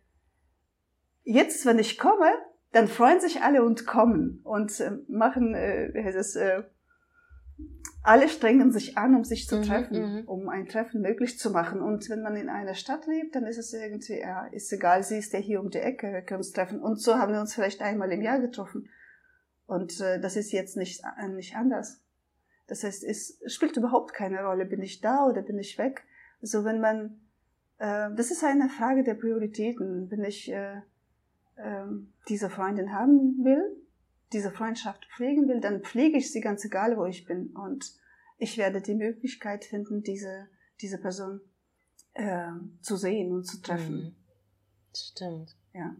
[1.23, 2.33] jetzt, wenn ich komme,
[2.75, 6.63] dann freuen sich alle und kommen und äh, machen, äh, wie heißt es, äh,
[8.03, 11.51] alle strengen sich an, um sich zu mhm, treffen, mhm, um ein Treffen möglich zu
[11.51, 11.81] machen.
[11.81, 15.17] Und wenn man in einer Stadt lebt, dann ist es irgendwie, ja, ist egal, sie
[15.17, 16.81] ist ja hier um die Ecke, wir können uns treffen.
[16.81, 18.89] Und so haben wir uns vielleicht einmal im Jahr getroffen.
[19.67, 22.03] Und äh, das ist jetzt nicht, äh, nicht anders.
[22.67, 26.03] Das heißt, es spielt überhaupt keine Rolle, bin ich da oder bin ich weg.
[26.41, 27.21] Also wenn man,
[27.77, 30.09] äh, das ist eine Frage der Prioritäten.
[30.09, 30.81] Bin ich äh,
[32.27, 33.85] diese Freundin haben will,
[34.33, 37.55] diese Freundschaft pflegen will, dann pflege ich sie ganz egal, wo ich bin.
[37.55, 37.93] Und
[38.37, 40.47] ich werde die Möglichkeit finden, diese,
[40.81, 41.41] diese Person
[42.13, 43.95] äh, zu sehen und zu treffen.
[43.95, 44.15] Mhm.
[44.95, 45.55] Stimmt.
[45.73, 45.95] Ja.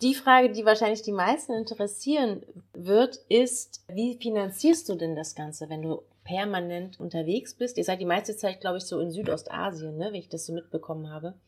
[0.00, 5.68] Die Frage, die wahrscheinlich die meisten interessieren wird, ist, wie finanzierst du denn das Ganze,
[5.68, 7.78] wenn du permanent unterwegs bist?
[7.78, 10.52] Ihr seid die meiste Zeit, glaube ich, so in Südostasien, ne, wie ich das so
[10.52, 11.40] mitbekommen habe.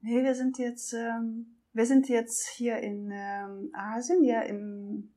[0.00, 5.14] Nee, wir sind jetzt ähm, wir sind jetzt hier in ähm, Asien, ja, im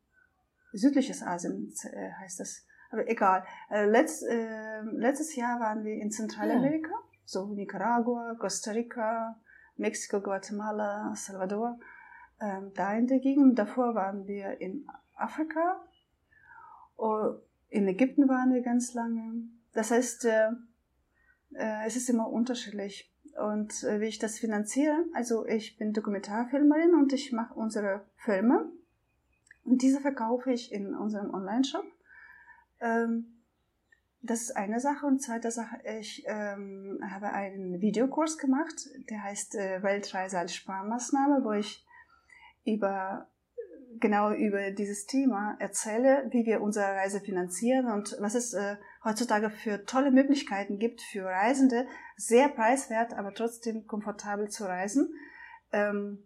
[0.74, 2.66] südliches Asien äh, heißt das.
[2.92, 3.46] Aber egal.
[3.70, 7.00] Äh, letzt, äh, letztes Jahr waren wir in Zentralamerika, ja.
[7.26, 9.40] so Nicaragua, Costa Rica,
[9.78, 11.80] Mexiko, Guatemala, Salvador.
[12.40, 13.58] Ähm, da in der Gegend.
[13.58, 15.82] Davor waren wir in Afrika.
[16.98, 17.36] Oh,
[17.70, 19.44] in Ägypten waren wir ganz lange.
[19.74, 20.50] Das heißt, äh,
[21.54, 23.11] äh, es ist immer unterschiedlich
[23.44, 25.06] und äh, wie ich das finanziere.
[25.14, 28.70] Also ich bin Dokumentarfilmerin und ich mache unsere Filme
[29.64, 31.86] und diese verkaufe ich in unserem Online-Shop.
[32.80, 33.42] Ähm,
[34.22, 35.06] das ist eine Sache.
[35.06, 41.44] Und zweite Sache, ich ähm, habe einen Videokurs gemacht, der heißt äh, Weltreise als Sparmaßnahme,
[41.44, 41.86] wo ich
[42.66, 43.28] über
[44.00, 49.50] genau über dieses Thema erzähle, wie wir unsere Reise finanzieren und was es äh, heutzutage
[49.50, 51.88] für tolle Möglichkeiten gibt für Reisende,
[52.18, 55.14] sehr preiswert, aber trotzdem komfortabel zu reisen.
[55.72, 56.20] Ähm,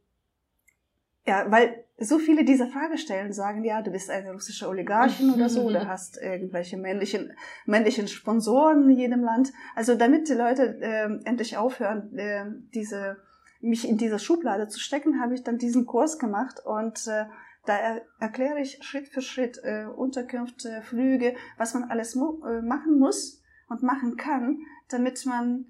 [1.28, 5.50] ja, weil so viele diese Frage stellen, sagen, ja, du bist eine russische Oligarchin oder
[5.50, 7.34] so, oder hast irgendwelche männlichen,
[7.66, 9.52] männlichen Sponsoren in jedem Land.
[9.76, 13.18] Also damit die Leute äh, endlich aufhören, äh, diese
[13.62, 17.26] mich in diese Schublade zu stecken, habe ich dann diesen Kurs gemacht und äh,
[17.65, 22.99] da er, erkläre ich Schritt für Schritt äh, Unterkünfte, Flüge, was man alles äh, machen
[22.99, 25.65] muss und machen kann, damit man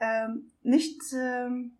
[0.00, 1.76] ähm, nicht ähm,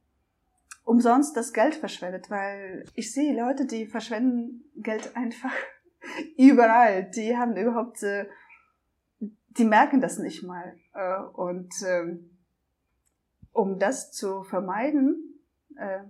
[0.84, 5.52] umsonst das Geld verschwendet, weil ich sehe Leute, die verschwenden Geld einfach
[6.36, 7.10] überall.
[7.10, 8.26] Die haben überhaupt, äh,
[9.20, 10.76] die merken das nicht mal.
[10.94, 12.38] Äh, und ähm,
[13.52, 15.40] um das zu vermeiden,
[15.76, 16.00] äh,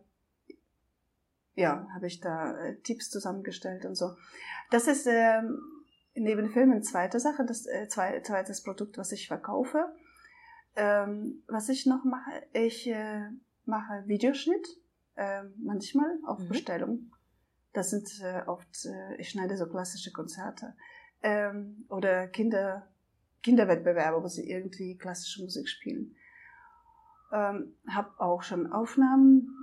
[1.54, 4.16] ja, habe ich da äh, Tipps zusammengestellt und so.
[4.70, 5.60] Das ist ähm,
[6.14, 9.92] neben Filmen zweite Sache, das äh, zwei, zweites Produkt, was ich verkaufe.
[10.76, 13.28] Ähm, was ich noch mache, ich äh,
[13.64, 14.66] mache Videoschnitt,
[15.16, 16.48] äh, manchmal auf mhm.
[16.48, 17.12] Bestellung.
[17.72, 20.74] Das sind äh, oft, äh, ich schneide so klassische Konzerte
[21.22, 22.88] ähm, oder Kinder,
[23.42, 26.14] Kinderwettbewerbe, wo sie irgendwie klassische Musik spielen.
[27.32, 29.56] Ähm, habe auch schon Aufnahmen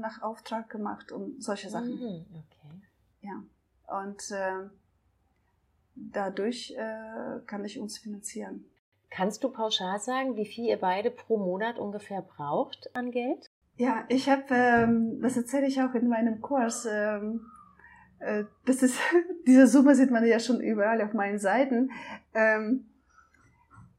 [0.00, 1.96] nach Auftrag gemacht und solche Sachen.
[1.96, 2.82] Mhm, okay.
[3.22, 3.42] Ja.
[4.00, 4.68] Und äh,
[5.94, 8.64] dadurch äh, kann ich uns finanzieren.
[9.10, 13.50] Kannst du pauschal sagen, wie viel ihr beide pro Monat ungefähr braucht an Geld?
[13.76, 16.86] Ja, ich habe, ähm, das erzähle ich auch in meinem Kurs.
[16.90, 17.46] Ähm,
[18.18, 18.98] äh, das ist
[19.46, 21.90] diese Summe sieht man ja schon überall auf meinen Seiten.
[22.34, 22.86] Ähm,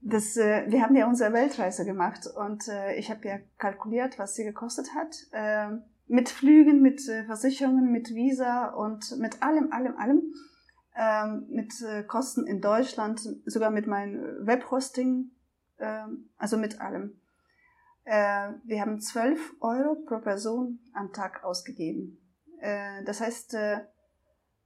[0.01, 4.35] das, äh, wir haben ja unsere Weltreise gemacht und äh, ich habe ja kalkuliert, was
[4.35, 5.15] sie gekostet hat.
[5.31, 10.33] Äh, mit Flügen, mit äh, Versicherungen, mit Visa und mit allem, allem, allem.
[10.95, 15.31] Ähm, mit äh, Kosten in Deutschland, sogar mit meinem Webhosting,
[15.77, 16.03] äh,
[16.37, 17.21] also mit allem.
[18.03, 22.17] Äh, wir haben 12 Euro pro Person am Tag ausgegeben.
[22.59, 23.81] Äh, das heißt, äh,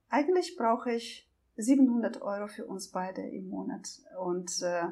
[0.08, 3.86] eigentlich brauche ich 700 Euro für uns beide im Monat.
[4.18, 4.86] Und äh,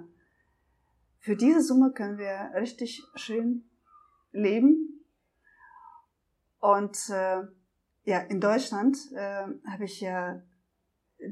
[1.23, 3.65] für diese Summe können wir richtig schön
[4.33, 5.07] leben.
[6.59, 7.43] Und äh,
[8.03, 10.43] ja, in Deutschland äh, habe ich ja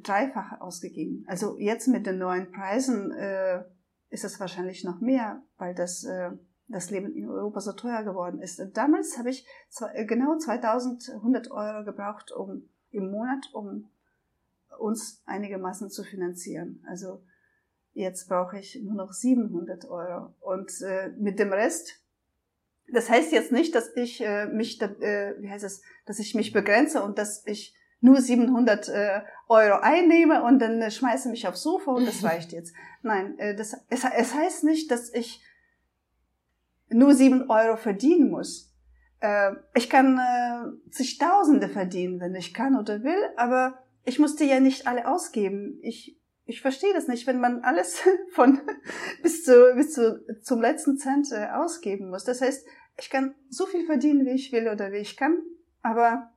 [0.03, 1.24] dreifache ausgegeben.
[1.26, 3.64] Also jetzt mit den neuen Preisen äh,
[4.11, 6.31] ist es wahrscheinlich noch mehr, weil das, äh,
[6.68, 8.61] das Leben in Europa so teuer geworden ist.
[8.61, 13.90] Und damals habe ich zwei, äh, genau 2100 Euro gebraucht um, im Monat, um
[14.79, 16.85] uns einigermaßen zu finanzieren.
[16.88, 17.24] Also
[17.92, 20.35] jetzt brauche ich nur noch 700 Euro.
[20.40, 22.00] Und äh, mit dem Rest,
[22.92, 26.53] das heißt jetzt nicht, dass ich äh, mich, äh, wie heißt es, dass ich mich
[26.53, 31.62] begrenze und dass ich nur 700 äh, Euro einnehme und dann äh, schmeiße mich aufs
[31.62, 32.74] Sofa und das reicht jetzt.
[33.03, 35.42] Nein, äh, das, es, es heißt nicht, dass ich
[36.88, 38.74] nur 7 Euro verdienen muss.
[39.20, 44.46] Äh, ich kann äh, zigtausende verdienen, wenn ich kann oder will, aber ich muss die
[44.46, 45.79] ja nicht alle ausgeben.
[45.83, 48.61] Ich, ich verstehe das nicht, wenn man alles von
[49.22, 52.24] bis zu, bis zu zum letzten Cent äh, ausgeben muss.
[52.24, 52.66] Das heißt,
[52.98, 55.38] ich kann so viel verdienen, wie ich will oder wie ich kann,
[55.83, 56.33] aber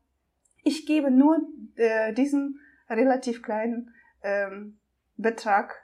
[0.63, 1.39] ich gebe nur
[1.75, 4.79] äh, diesen relativ kleinen ähm,
[5.17, 5.83] Betrag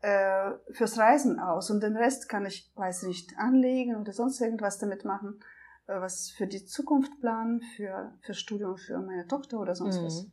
[0.00, 4.78] äh, fürs Reisen aus und den Rest kann ich, weiß nicht, anlegen oder sonst irgendwas
[4.78, 5.40] damit machen,
[5.86, 10.04] äh, was für die Zukunft planen, für, für Studium für meine Tochter oder sonst mhm.
[10.04, 10.26] was.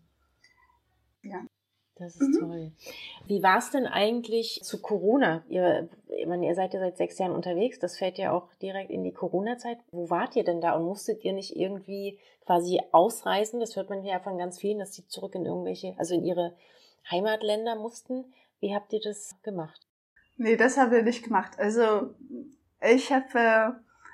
[1.21, 1.45] Ja.
[1.99, 2.39] Das ist mhm.
[2.39, 2.71] toll.
[3.25, 5.43] Wie war es denn eigentlich zu Corona?
[5.49, 7.79] Ihr, ich meine, ihr seid ja seit sechs Jahren unterwegs.
[7.79, 9.79] Das fällt ja auch direkt in die Corona-Zeit.
[9.91, 13.59] Wo wart ihr denn da und musstet ihr nicht irgendwie quasi ausreisen?
[13.59, 16.53] Das hört man ja von ganz vielen, dass sie zurück in irgendwelche, also in ihre
[17.09, 18.25] Heimatländer mussten.
[18.59, 19.87] Wie habt ihr das gemacht?
[20.37, 21.57] Nee, das haben wir nicht gemacht.
[21.57, 22.13] Also
[22.81, 23.71] ich habe, äh,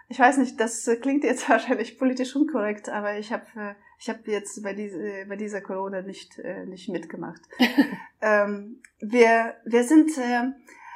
[0.08, 4.20] ich weiß nicht, das klingt jetzt wahrscheinlich politisch unkorrekt, aber ich habe äh, ich habe
[4.26, 7.40] jetzt bei, diese, bei dieser Corona nicht, äh, nicht mitgemacht.
[8.22, 10.52] ähm, wir, wir sind, äh,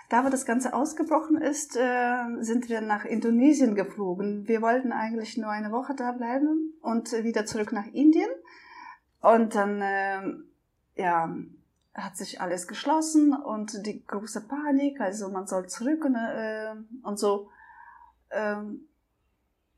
[0.09, 4.45] da wo das Ganze ausgebrochen ist, äh, sind wir nach Indonesien geflogen.
[4.49, 8.29] Wir wollten eigentlich nur eine Woche da bleiben und wieder zurück nach Indien.
[9.21, 11.33] Und dann, äh, ja,
[11.93, 17.17] hat sich alles geschlossen und die große Panik, also man soll zurück und, äh, und
[17.17, 17.49] so.
[18.31, 18.81] Ähm,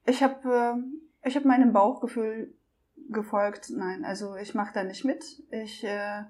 [0.07, 0.81] ich habe
[1.23, 2.55] äh, ich hab meinem Bauchgefühl
[3.09, 5.23] gefolgt, nein, also ich mache da nicht mit.
[5.51, 6.23] Ich äh,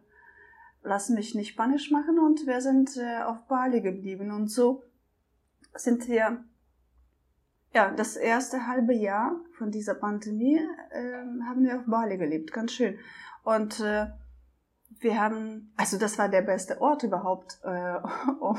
[0.83, 4.31] lasse mich nicht panisch machen und wir sind äh, auf Bali geblieben.
[4.31, 4.83] Und so
[5.75, 6.43] sind wir,
[7.73, 10.59] ja, das erste halbe Jahr von dieser Pandemie
[10.91, 12.97] äh, haben wir auf Bali gelebt, ganz schön.
[13.43, 14.07] Und äh,
[14.99, 17.95] wir haben, also das war der beste Ort überhaupt, äh,
[18.39, 18.57] um,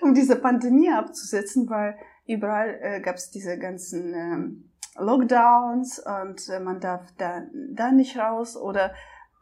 [0.00, 6.60] um diese Pandemie abzusetzen, weil überall äh, gab es diese ganzen äh, Lockdowns und äh,
[6.60, 8.92] man darf da, da nicht raus oder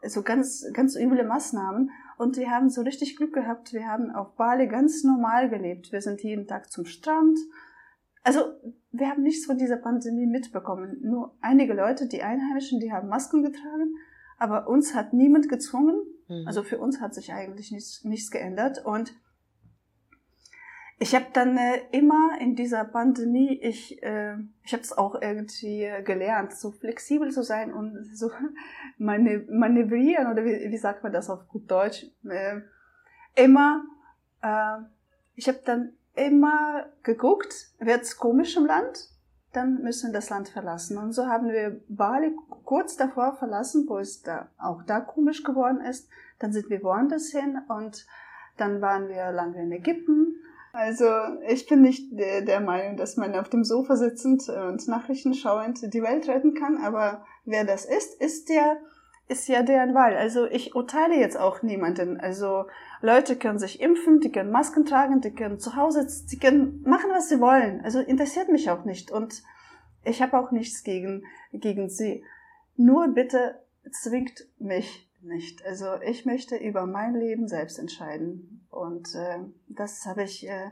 [0.03, 1.91] so ganz, ganz üble Maßnahmen.
[2.17, 3.73] Und wir haben so richtig Glück gehabt.
[3.73, 5.91] Wir haben auf Bali ganz normal gelebt.
[5.91, 7.37] Wir sind jeden Tag zum Strand.
[8.23, 8.41] Also,
[8.91, 10.97] wir haben nichts von dieser Pandemie mitbekommen.
[11.01, 13.95] Nur einige Leute, die Einheimischen, die haben Masken getragen.
[14.37, 16.03] Aber uns hat niemand gezwungen.
[16.27, 16.47] Mhm.
[16.47, 18.85] Also für uns hat sich eigentlich nichts, nichts geändert.
[18.85, 19.13] Und
[21.01, 25.91] ich habe dann äh, immer in dieser Pandemie, ich, äh, ich habe es auch irgendwie
[26.05, 28.29] gelernt, so flexibel zu sein und so
[28.99, 32.05] manövrieren oder wie, wie sagt man das auf gut Deutsch?
[32.23, 32.61] Äh,
[33.33, 33.83] immer,
[34.43, 34.77] äh,
[35.33, 39.09] ich habe dann immer geguckt, wird's komisch im Land,
[39.53, 40.99] dann müssen wir das Land verlassen.
[40.99, 42.31] Und so haben wir Bali
[42.63, 46.07] kurz davor verlassen, wo es da auch da komisch geworden ist.
[46.37, 48.05] Dann sind wir woanders hin und
[48.57, 50.35] dann waren wir lange in Ägypten
[50.73, 51.05] also
[51.47, 55.93] ich bin nicht der, der Meinung, dass man auf dem Sofa sitzend und Nachrichten schauend
[55.93, 58.77] die Welt retten kann, aber wer das ist, ist der
[59.31, 60.15] ist ja deren Wahl.
[60.15, 62.19] Also ich urteile jetzt auch niemanden.
[62.19, 62.65] Also
[63.01, 67.09] Leute können sich impfen, die können Masken tragen, die können zu Hause, die können machen,
[67.11, 67.81] was sie wollen.
[67.81, 69.09] Also interessiert mich auch nicht.
[69.09, 69.41] Und
[70.03, 72.25] ich habe auch nichts gegen, gegen sie.
[72.75, 75.65] Nur bitte zwingt mich nicht.
[75.65, 78.65] Also ich möchte über mein Leben selbst entscheiden.
[78.69, 80.71] Und äh, das habe ich, äh,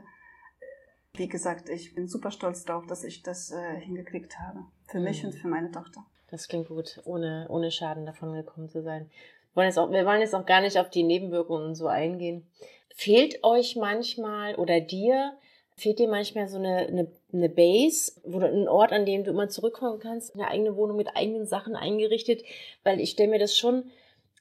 [1.14, 4.60] wie gesagt, ich bin super stolz darauf, dass ich das äh, hingekriegt habe.
[4.86, 5.04] Für mhm.
[5.04, 6.04] mich und für meine Tochter.
[6.30, 9.10] Das klingt gut, ohne, ohne Schaden davon gekommen zu sein.
[9.52, 12.46] Wir wollen, jetzt auch, wir wollen jetzt auch gar nicht auf die Nebenwirkungen so eingehen.
[12.94, 15.32] Fehlt euch manchmal oder dir,
[15.74, 19.30] fehlt dir manchmal so eine, eine, eine Base, wo du, ein Ort, an dem du
[19.30, 22.44] immer zurückkommen kannst, eine eigene Wohnung mit eigenen Sachen eingerichtet?
[22.84, 23.90] Weil ich stelle mir das schon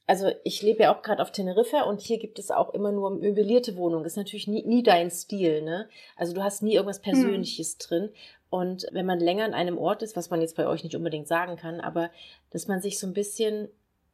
[0.09, 3.11] also ich lebe ja auch gerade auf Teneriffa und hier gibt es auch immer nur
[3.11, 4.03] möblierte Wohnungen.
[4.03, 5.87] Das ist natürlich nie, nie dein Stil, ne?
[6.15, 7.03] Also du hast nie irgendwas hm.
[7.03, 7.77] Persönliches hm.
[7.79, 8.09] drin.
[8.49, 11.27] Und wenn man länger an einem Ort ist, was man jetzt bei euch nicht unbedingt
[11.27, 12.09] sagen kann, aber
[12.49, 13.67] dass man sich so ein bisschen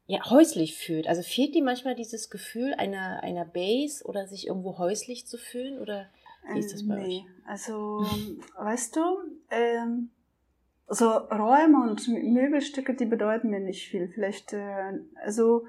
[0.05, 1.07] ja, häuslich fühlt.
[1.07, 5.79] Also fehlt dir manchmal dieses Gefühl einer, einer Base oder sich irgendwo häuslich zu fühlen?
[5.79, 6.07] Oder
[6.51, 7.19] wie ist das bei nee.
[7.19, 7.23] euch?
[7.47, 8.05] Also,
[8.57, 9.01] weißt du,
[9.49, 10.09] ähm,
[10.89, 14.09] so Räume und Möbelstücke, die bedeuten mir nicht viel.
[14.09, 15.65] Vielleicht, äh, also,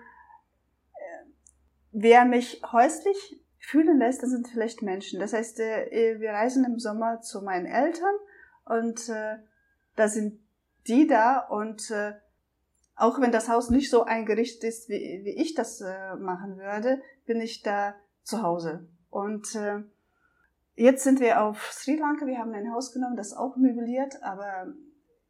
[1.98, 5.18] wer mich häuslich fühlen lässt, das sind vielleicht Menschen.
[5.18, 8.14] Das heißt, äh, wir reisen im Sommer zu meinen Eltern
[8.66, 9.38] und äh,
[9.96, 10.38] da sind
[10.86, 12.12] die da und äh,
[12.96, 17.40] auch wenn das Haus nicht so eingerichtet ist, wie, ich das äh, machen würde, bin
[17.40, 18.88] ich da zu Hause.
[19.10, 19.82] Und äh,
[20.74, 22.26] jetzt sind wir auf Sri Lanka.
[22.26, 24.74] Wir haben ein Haus genommen, das auch möbliert, aber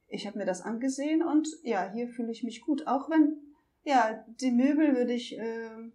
[0.08, 2.86] ich habe mir das angesehen und ja, hier fühle ich mich gut.
[2.86, 3.36] Auch wenn,
[3.84, 5.90] ja, die Möbel würde ich, äh,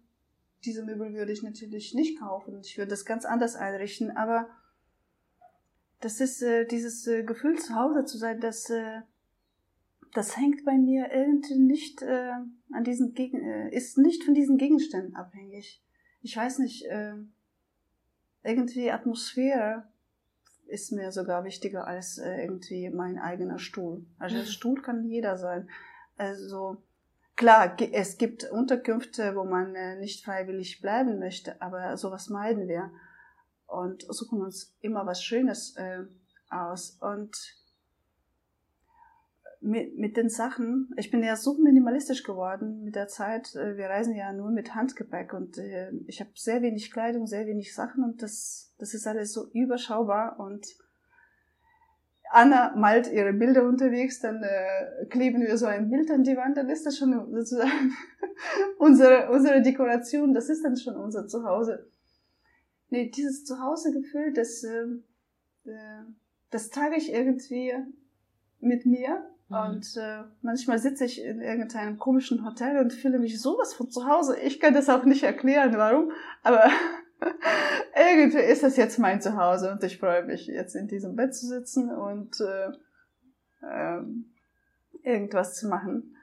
[0.64, 2.60] diese Möbel würde ich natürlich nicht kaufen.
[2.60, 4.48] Ich würde das ganz anders einrichten, aber
[6.00, 9.02] das ist äh, dieses äh, Gefühl, zu Hause zu sein, das äh,
[10.14, 12.32] das hängt bei mir irgendwie nicht äh,
[12.72, 15.82] an diesen Gegen äh, ist nicht von diesen Gegenständen abhängig.
[16.20, 17.14] Ich weiß nicht, äh,
[18.42, 19.88] irgendwie Atmosphäre
[20.66, 24.04] ist mir sogar wichtiger als äh, irgendwie mein eigener Stuhl.
[24.18, 25.68] Also der Stuhl kann jeder sein.
[26.16, 26.82] Also
[27.42, 32.92] klar, es gibt Unterkünfte, wo man äh, nicht freiwillig bleiben möchte, aber sowas meiden wir
[33.66, 36.04] und suchen uns immer was Schönes äh,
[36.50, 37.36] aus und
[39.60, 43.56] mit, mit den Sachen, ich bin ja so minimalistisch geworden mit der Zeit.
[43.56, 47.48] Äh, wir reisen ja nur mit Handgepäck und äh, ich habe sehr wenig Kleidung, sehr
[47.48, 50.64] wenig Sachen und das, das ist alles so überschaubar und
[52.32, 56.56] Anna malt ihre Bilder unterwegs, dann äh, kleben wir so ein Bild an die Wand,
[56.56, 57.92] dann ist das schon sozusagen
[58.78, 61.86] unsere, unsere Dekoration, das ist dann schon unser Zuhause.
[62.90, 64.84] Nee, dieses Zuhausegefühl, das, äh,
[65.66, 66.02] äh
[66.50, 67.72] das trage ich irgendwie
[68.60, 69.22] mit mir
[69.52, 69.58] Mhm.
[69.58, 74.06] Und äh, manchmal sitze ich in irgendeinem komischen Hotel und fühle mich sowas von zu
[74.06, 74.38] Hause.
[74.40, 76.12] Ich kann das auch nicht erklären, warum,
[76.42, 76.64] aber
[77.96, 81.46] irgendwie ist das jetzt mein Zuhause und ich freue mich, jetzt in diesem Bett zu
[81.46, 82.68] sitzen und äh,
[83.66, 84.02] äh,
[85.02, 86.16] irgendwas zu machen.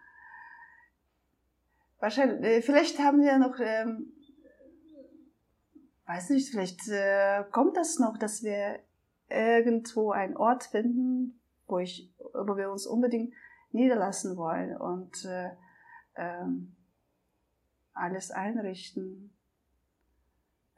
[2.00, 4.14] Wahrscheinlich, äh, vielleicht haben wir noch, ähm,
[6.06, 8.80] weiß nicht, vielleicht äh, kommt das noch, dass wir
[9.30, 13.34] irgendwo einen Ort finden, wo, ich, wo wir uns unbedingt
[13.72, 15.52] niederlassen wollen und äh,
[16.16, 16.76] ähm,
[17.94, 19.34] alles einrichten.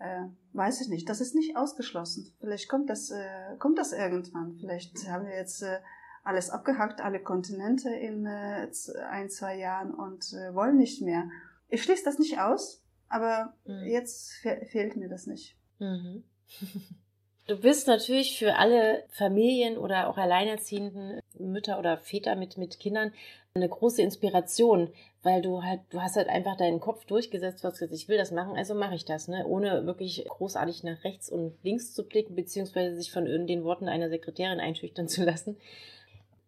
[0.02, 1.08] Äh, weiß ich nicht.
[1.10, 2.34] Das ist nicht ausgeschlossen.
[2.40, 4.58] Vielleicht kommt das, äh, kommt das irgendwann.
[4.60, 5.78] Vielleicht haben wir jetzt äh,
[6.24, 8.68] alles abgehackt, alle Kontinente in äh,
[9.10, 11.30] ein, zwei Jahren und äh, wollen nicht mehr.
[11.70, 13.86] Ich schließe das nicht aus, aber mhm.
[13.86, 15.58] jetzt fe fehlt mir das nicht.
[15.80, 16.24] Mhm.
[17.48, 23.12] Du bist natürlich für alle Familien oder auch alleinerziehenden Mütter oder Väter mit, mit Kindern
[23.56, 24.94] eine große Inspiration,
[25.24, 28.32] weil du halt, du hast halt einfach deinen Kopf durchgesetzt, was gesagt, ich will das
[28.32, 29.46] machen, also mache ich das, ne?
[29.46, 34.10] ohne wirklich großartig nach rechts und links zu blicken, beziehungsweise sich von den Worten einer
[34.10, 35.58] Sekretärin einschüchtern zu lassen.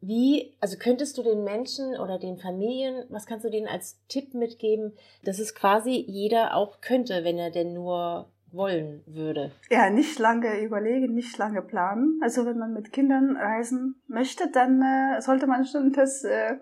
[0.02, 4.34] Wie, also könntest du den Menschen oder den Familien, was kannst du denen als Tipp
[4.34, 4.94] mitgeben,
[5.24, 9.52] dass es quasi jeder auch könnte, wenn er denn nur wollen würde?
[9.70, 12.20] Ja, nicht lange überlegen, nicht lange planen.
[12.22, 16.58] Also wenn man mit Kindern reisen möchte, dann äh, sollte man schon das äh,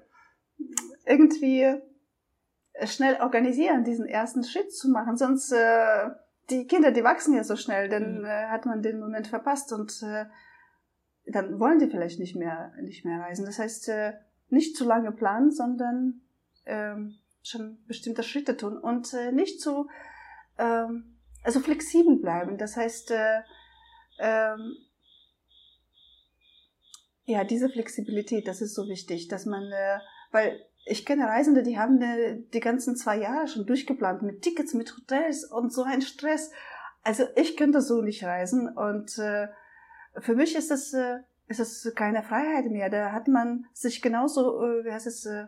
[1.07, 1.82] irgendwie
[2.86, 5.17] schnell organisieren, diesen ersten Schritt zu machen.
[5.17, 6.09] Sonst äh,
[6.49, 8.26] die Kinder, die wachsen ja so schnell, dann mhm.
[8.26, 10.26] äh, hat man den Moment verpasst und äh,
[11.26, 13.45] dann wollen die vielleicht nicht mehr nicht mehr reisen.
[13.45, 14.13] Das heißt, äh,
[14.49, 16.22] nicht zu lange planen, sondern
[16.65, 16.95] äh,
[17.43, 19.89] schon bestimmte Schritte tun und äh, nicht zu
[20.57, 22.57] ähm, also flexibel bleiben.
[22.57, 23.41] Das heißt, äh,
[24.19, 24.78] ähm,
[27.26, 29.99] ja, diese Flexibilität, das ist so wichtig, dass man, äh,
[30.32, 34.73] weil ich kenne Reisende, die haben äh, die ganzen zwei Jahre schon durchgeplant mit Tickets,
[34.73, 36.51] mit Hotels und so ein Stress.
[37.03, 39.47] Also ich könnte so nicht reisen und äh,
[40.19, 42.89] für mich ist das, äh, ist das keine Freiheit mehr.
[42.89, 45.45] Da hat man sich genauso, äh, wie heißt es, äh,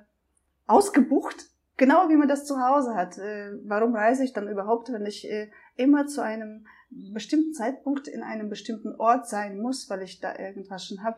[0.67, 3.17] ausgebucht, genau wie man das zu Hause hat.
[3.17, 8.21] Äh, warum reise ich dann überhaupt, wenn ich äh, immer zu einem bestimmten Zeitpunkt in
[8.21, 11.17] einem bestimmten Ort sein muss, weil ich da irgendwas schon habe.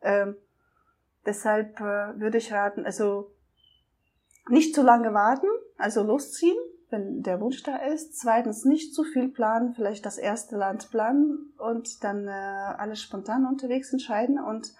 [0.00, 0.36] Ähm,
[1.26, 3.32] deshalb äh, würde ich raten, also
[4.48, 5.46] nicht zu lange warten,
[5.76, 6.56] also losziehen,
[6.90, 8.18] wenn der Wunsch da ist.
[8.18, 13.46] Zweitens nicht zu viel planen, vielleicht das erste Land planen und dann äh, alles spontan
[13.46, 14.74] unterwegs entscheiden und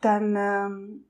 [0.00, 1.04] dann ähm,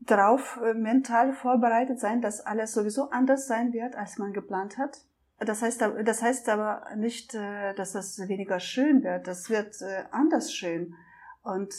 [0.00, 4.98] darauf äh, mental vorbereitet sein, dass alles sowieso anders sein wird, als man geplant hat.
[5.38, 9.26] Das heißt, das heißt aber nicht, äh, dass das weniger schön wird.
[9.26, 10.94] Das wird äh, anders schön.
[11.42, 11.74] Und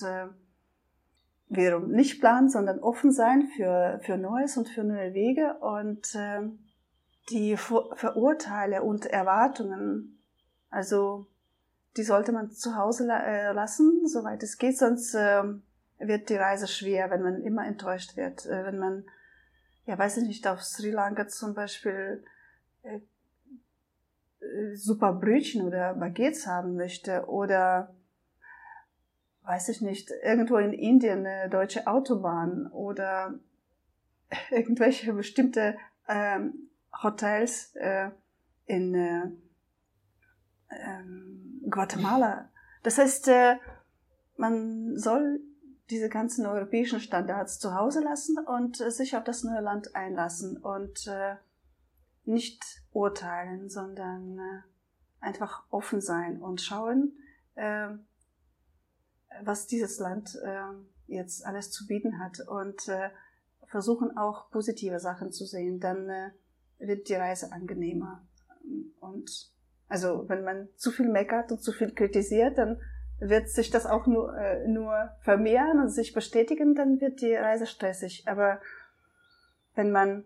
[1.49, 5.55] äh, wir nicht planen, sondern offen sein für, für Neues und für neue Wege.
[5.59, 6.17] Und
[7.29, 10.19] die Verurteile und Erwartungen,
[10.69, 11.27] also
[11.97, 15.43] die sollte man zu Hause äh, lassen, soweit es geht, sonst äh,
[15.99, 18.45] wird die Reise schwer, wenn man immer enttäuscht wird.
[18.45, 19.05] Äh, wenn man,
[19.85, 22.23] ja, weiß ich nicht, auf Sri Lanka zum Beispiel
[22.81, 22.99] äh,
[24.39, 27.93] äh, super Brötchen oder Baguettes haben möchte oder
[29.45, 33.39] weiß ich nicht, irgendwo in Indien eine deutsche Autobahn oder
[34.51, 35.77] irgendwelche bestimmte
[36.07, 36.69] ähm,
[37.01, 38.09] Hotels äh,
[38.65, 39.31] in äh,
[40.69, 42.49] ähm, Guatemala.
[42.83, 43.55] Das heißt, äh,
[44.37, 45.39] man soll
[45.89, 50.57] diese ganzen europäischen Standards zu Hause lassen und äh, sich auf das neue Land einlassen
[50.57, 51.35] und äh,
[52.25, 54.61] nicht urteilen, sondern äh,
[55.19, 57.17] einfach offen sein und schauen,
[57.55, 57.89] äh,
[59.43, 63.09] was dieses Land äh, jetzt alles zu bieten hat und äh,
[63.67, 66.31] versuchen auch positive Sachen zu sehen, dann äh,
[66.79, 68.21] wird die Reise angenehmer.
[68.99, 69.51] Und
[69.88, 72.79] also wenn man zu viel meckert und zu viel kritisiert, dann
[73.19, 77.65] wird sich das auch nur, äh, nur vermehren und sich bestätigen, dann wird die Reise
[77.65, 78.27] stressig.
[78.27, 78.59] Aber
[79.75, 80.25] wenn man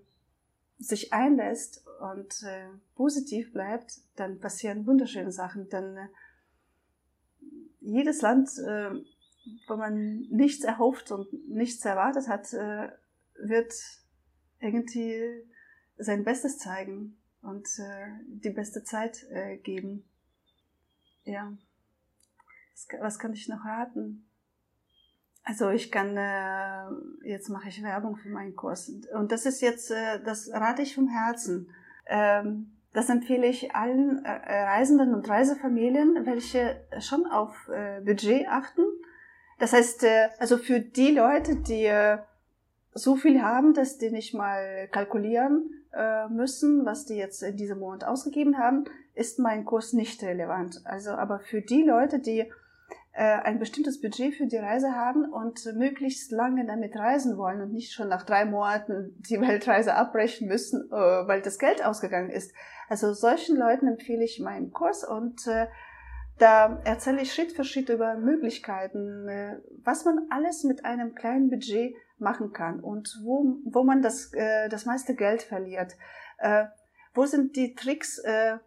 [0.79, 5.69] sich einlässt und äh, positiv bleibt, dann passieren wunderschöne Sachen.
[5.69, 6.07] Dann äh,
[7.87, 8.91] jedes Land, äh,
[9.67, 12.89] wo man nichts erhofft und nichts erwartet hat, äh,
[13.39, 13.73] wird
[14.59, 15.43] irgendwie
[15.97, 20.03] sein Bestes zeigen und äh, die beste Zeit äh, geben.
[21.23, 21.53] Ja.
[22.73, 24.27] Was, was kann ich noch raten?
[25.43, 28.91] Also ich kann, äh, jetzt mache ich Werbung für meinen Kurs.
[29.13, 31.71] Und das ist jetzt, äh, das rate ich vom Herzen.
[32.05, 38.81] Ähm, das empfehle ich allen äh, Reisenden und Reisefamilien, welche schon auf äh, Budget achten.
[39.59, 42.17] Das heißt, äh, also für die Leute, die äh,
[42.95, 47.77] so viel haben, dass die nicht mal kalkulieren äh, müssen, was die jetzt in diesem
[47.77, 50.81] Monat ausgegeben haben, ist mein Kurs nicht relevant.
[50.85, 52.51] Also aber für die Leute, die
[53.11, 57.73] äh, ein bestimmtes Budget für die Reise haben und möglichst lange damit reisen wollen und
[57.73, 62.51] nicht schon nach drei Monaten die Weltreise abbrechen müssen, äh, weil das Geld ausgegangen ist.
[62.87, 65.67] Also solchen Leuten empfehle ich meinen Kurs und äh,
[66.37, 71.49] da erzähle ich Schritt für Schritt über Möglichkeiten, äh, was man alles mit einem kleinen
[71.49, 75.97] Budget machen kann und wo, wo man das, äh, das meiste Geld verliert.
[76.37, 76.65] Äh,
[77.13, 78.57] wo sind die Tricks äh,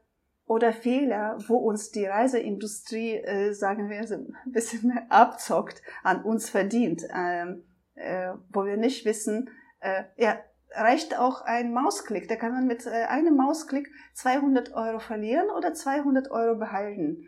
[0.46, 7.06] oder Fehler, wo uns die Reiseindustrie, äh, sagen wir, ein bisschen abzockt, an uns verdient,
[7.14, 7.62] ähm,
[7.94, 9.48] äh, wo wir nicht wissen,
[9.78, 10.40] äh, ja,
[10.72, 12.28] reicht auch ein Mausklick.
[12.28, 17.26] Da kann man mit äh, einem Mausklick 200 Euro verlieren oder 200 Euro behalten.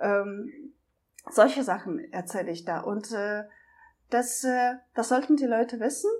[0.00, 0.72] Ähm,
[1.30, 2.80] solche Sachen erzähle ich da.
[2.80, 3.44] Und äh,
[4.10, 6.10] das, äh, das sollten die Leute wissen,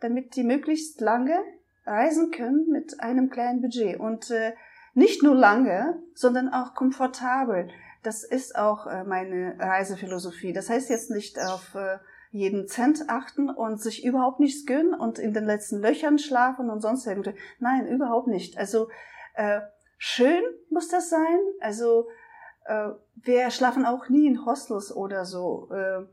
[0.00, 1.38] damit die möglichst lange
[1.86, 3.98] reisen können mit einem kleinen Budget.
[3.98, 4.54] Und äh,
[4.94, 7.68] nicht nur lange, sondern auch komfortabel.
[8.02, 10.52] Das ist auch äh, meine Reisephilosophie.
[10.52, 11.98] Das heißt jetzt nicht auf äh,
[12.34, 16.80] jeden Cent achten und sich überhaupt nichts gönnen und in den letzten Löchern schlafen und
[16.80, 17.36] sonst irgendwie.
[17.60, 18.58] Nein, überhaupt nicht.
[18.58, 18.88] Also
[19.34, 19.60] äh,
[19.98, 21.38] schön muss das sein.
[21.60, 22.08] Also
[22.64, 25.70] äh, wir schlafen auch nie in Hostels oder so.
[25.70, 26.06] Äh,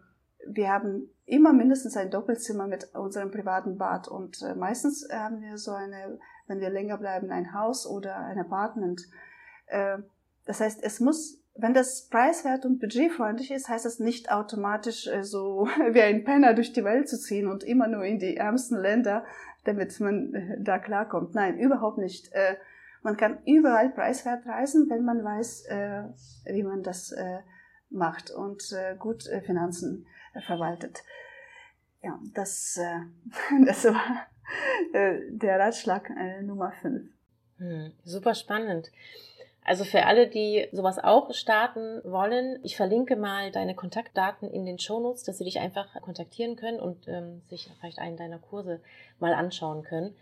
[0.48, 5.58] wir haben immer mindestens ein Doppelzimmer mit unserem privaten Bad und äh, meistens haben wir
[5.58, 9.02] so eine, wenn wir länger bleiben, ein Haus oder ein Apartment.
[9.66, 9.98] Äh,
[10.46, 15.24] das heißt, es muss, wenn das preiswert und budgetfreundlich ist, heißt das nicht automatisch äh,
[15.24, 18.78] so wie ein Penner durch die Welt zu ziehen und immer nur in die ärmsten
[18.78, 19.24] Länder,
[19.64, 21.36] damit man äh, da klarkommt.
[21.36, 22.34] Nein, überhaupt nicht.
[22.34, 22.56] Äh,
[23.04, 25.66] man kann überall preiswert reisen, wenn man weiß,
[26.46, 27.16] wie man das
[27.90, 28.62] macht und
[29.00, 30.06] gut Finanzen
[30.46, 31.02] verwaltet.
[32.04, 32.80] Ja, das,
[33.66, 34.28] das war
[34.94, 36.12] der Ratschlag
[36.44, 37.10] Nummer 5.
[37.58, 38.92] Hm, super spannend.
[39.64, 44.80] Also für alle, die sowas auch starten wollen, ich verlinke mal deine Kontaktdaten in den
[44.80, 48.82] Shownotes, dass sie dich einfach kontaktieren können und ähm, sich vielleicht einen deiner Kurse
[49.20, 50.16] mal anschauen können.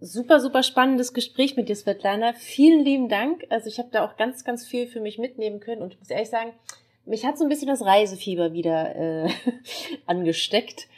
[0.00, 2.32] Super, super spannendes Gespräch mit dir, Svetlana.
[2.32, 3.44] Vielen lieben Dank.
[3.50, 6.08] Also ich habe da auch ganz, ganz viel für mich mitnehmen können und ich muss
[6.08, 6.52] ehrlich sagen,
[7.04, 9.28] mich hat so ein bisschen das Reisefieber wieder äh,
[10.06, 10.88] angesteckt,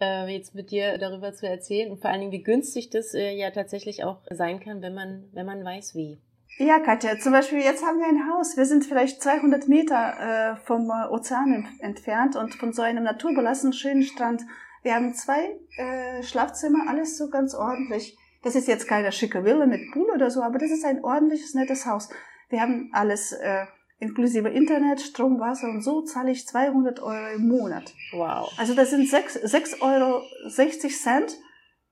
[0.00, 3.32] äh, jetzt mit dir darüber zu erzählen und vor allen Dingen, wie günstig das äh,
[3.32, 6.18] ja tatsächlich auch sein kann, wenn man, wenn man weiß, wie.
[6.60, 8.56] Ja, Katja, zum Beispiel jetzt haben wir ein Haus.
[8.56, 14.02] Wir sind vielleicht 200 Meter äh, vom Ozean entfernt und von so einem naturbelassenen schönen
[14.02, 14.42] Strand.
[14.82, 18.18] Wir haben zwei äh, Schlafzimmer, alles so ganz ordentlich.
[18.42, 21.54] Das ist jetzt keine schicke Villa mit Pool oder so, aber das ist ein ordentliches,
[21.54, 22.08] nettes Haus.
[22.48, 23.66] Wir haben alles äh,
[24.00, 27.94] inklusive Internet, Strom, Wasser und so zahle ich 200 Euro im Monat.
[28.12, 28.52] Wow.
[28.58, 31.36] Also das sind 6, 6 Euro 60 Cent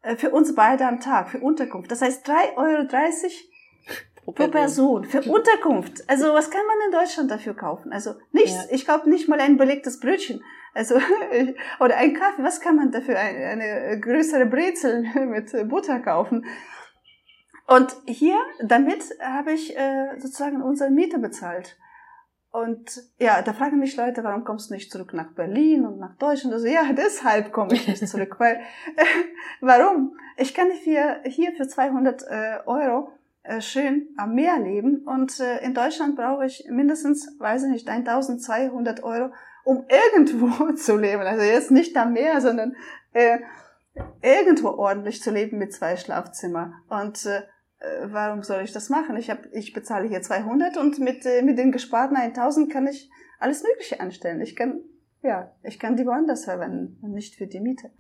[0.02, 1.92] äh, für uns beide am Tag, für Unterkunft.
[1.92, 2.86] Das heißt 3,30 Euro
[4.32, 5.02] pro Person.
[5.02, 5.04] Person.
[5.04, 6.08] Für Unterkunft.
[6.08, 7.92] Also was kann man in Deutschland dafür kaufen?
[7.92, 8.54] Also nichts.
[8.54, 8.74] Ja.
[8.74, 10.42] Ich glaube nicht mal ein belegtes Brötchen.
[10.74, 10.96] Also
[11.80, 12.42] oder ein Kaffee.
[12.42, 13.18] Was kann man dafür?
[13.18, 16.44] Eine, größere Brezel mit Butter kaufen.
[17.66, 21.76] Und hier, damit habe ich äh, sozusagen unsere Miete bezahlt.
[22.52, 26.16] Und ja, da fragen mich Leute, warum kommst du nicht zurück nach Berlin und nach
[26.16, 26.54] Deutschland?
[26.54, 28.56] Also ja, deshalb komme ich nicht zurück, weil
[28.96, 29.04] äh,
[29.60, 30.16] warum?
[30.36, 33.12] Ich kann hier, hier für 200 äh, Euro
[33.60, 39.02] schön am Meer leben und äh, in Deutschland brauche ich mindestens, weiß ich nicht, 1200
[39.02, 39.32] Euro,
[39.64, 39.84] um
[40.14, 41.22] irgendwo zu leben.
[41.22, 42.74] Also jetzt nicht am Meer, sondern
[43.12, 43.38] äh,
[44.22, 46.74] irgendwo ordentlich zu leben mit zwei Schlafzimmer.
[46.88, 47.42] Und äh,
[47.78, 49.16] äh, warum soll ich das machen?
[49.16, 53.10] Ich, hab, ich bezahle hier 200 und mit, äh, mit den gesparten 1000 kann ich
[53.38, 54.40] alles Mögliche anstellen.
[54.40, 54.80] Ich kann,
[55.22, 57.90] ja, ich kann die woanders verwenden und nicht für die Miete.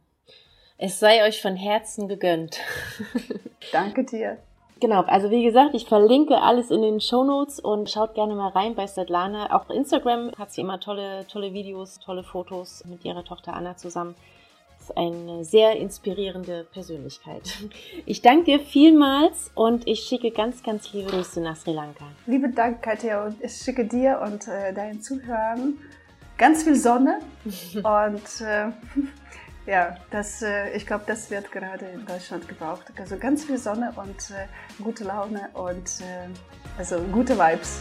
[0.78, 2.60] Es sei euch von Herzen gegönnt.
[3.72, 4.38] Danke dir.
[4.78, 8.48] Genau, also wie gesagt, ich verlinke alles in den Show Notes und schaut gerne mal
[8.48, 9.54] rein bei Svetlana.
[9.54, 14.14] Auch Instagram hat sie immer tolle, tolle Videos, tolle Fotos mit ihrer Tochter Anna zusammen
[14.94, 17.42] eine sehr inspirierende Persönlichkeit.
[18.08, 22.04] Ich danke dir vielmals und ich schicke ganz, ganz liebe Grüße nach Sri Lanka.
[22.26, 25.74] Liebe Dank, Katja, und ich schicke dir und äh, deinen Zuhörern
[26.38, 27.18] ganz viel Sonne
[27.74, 28.70] und äh,
[29.66, 32.92] ja, das, äh, ich glaube, das wird gerade in Deutschland gebraucht.
[32.98, 36.28] Also ganz viel Sonne und äh, gute Laune und äh,
[36.78, 37.80] also gute Vibes.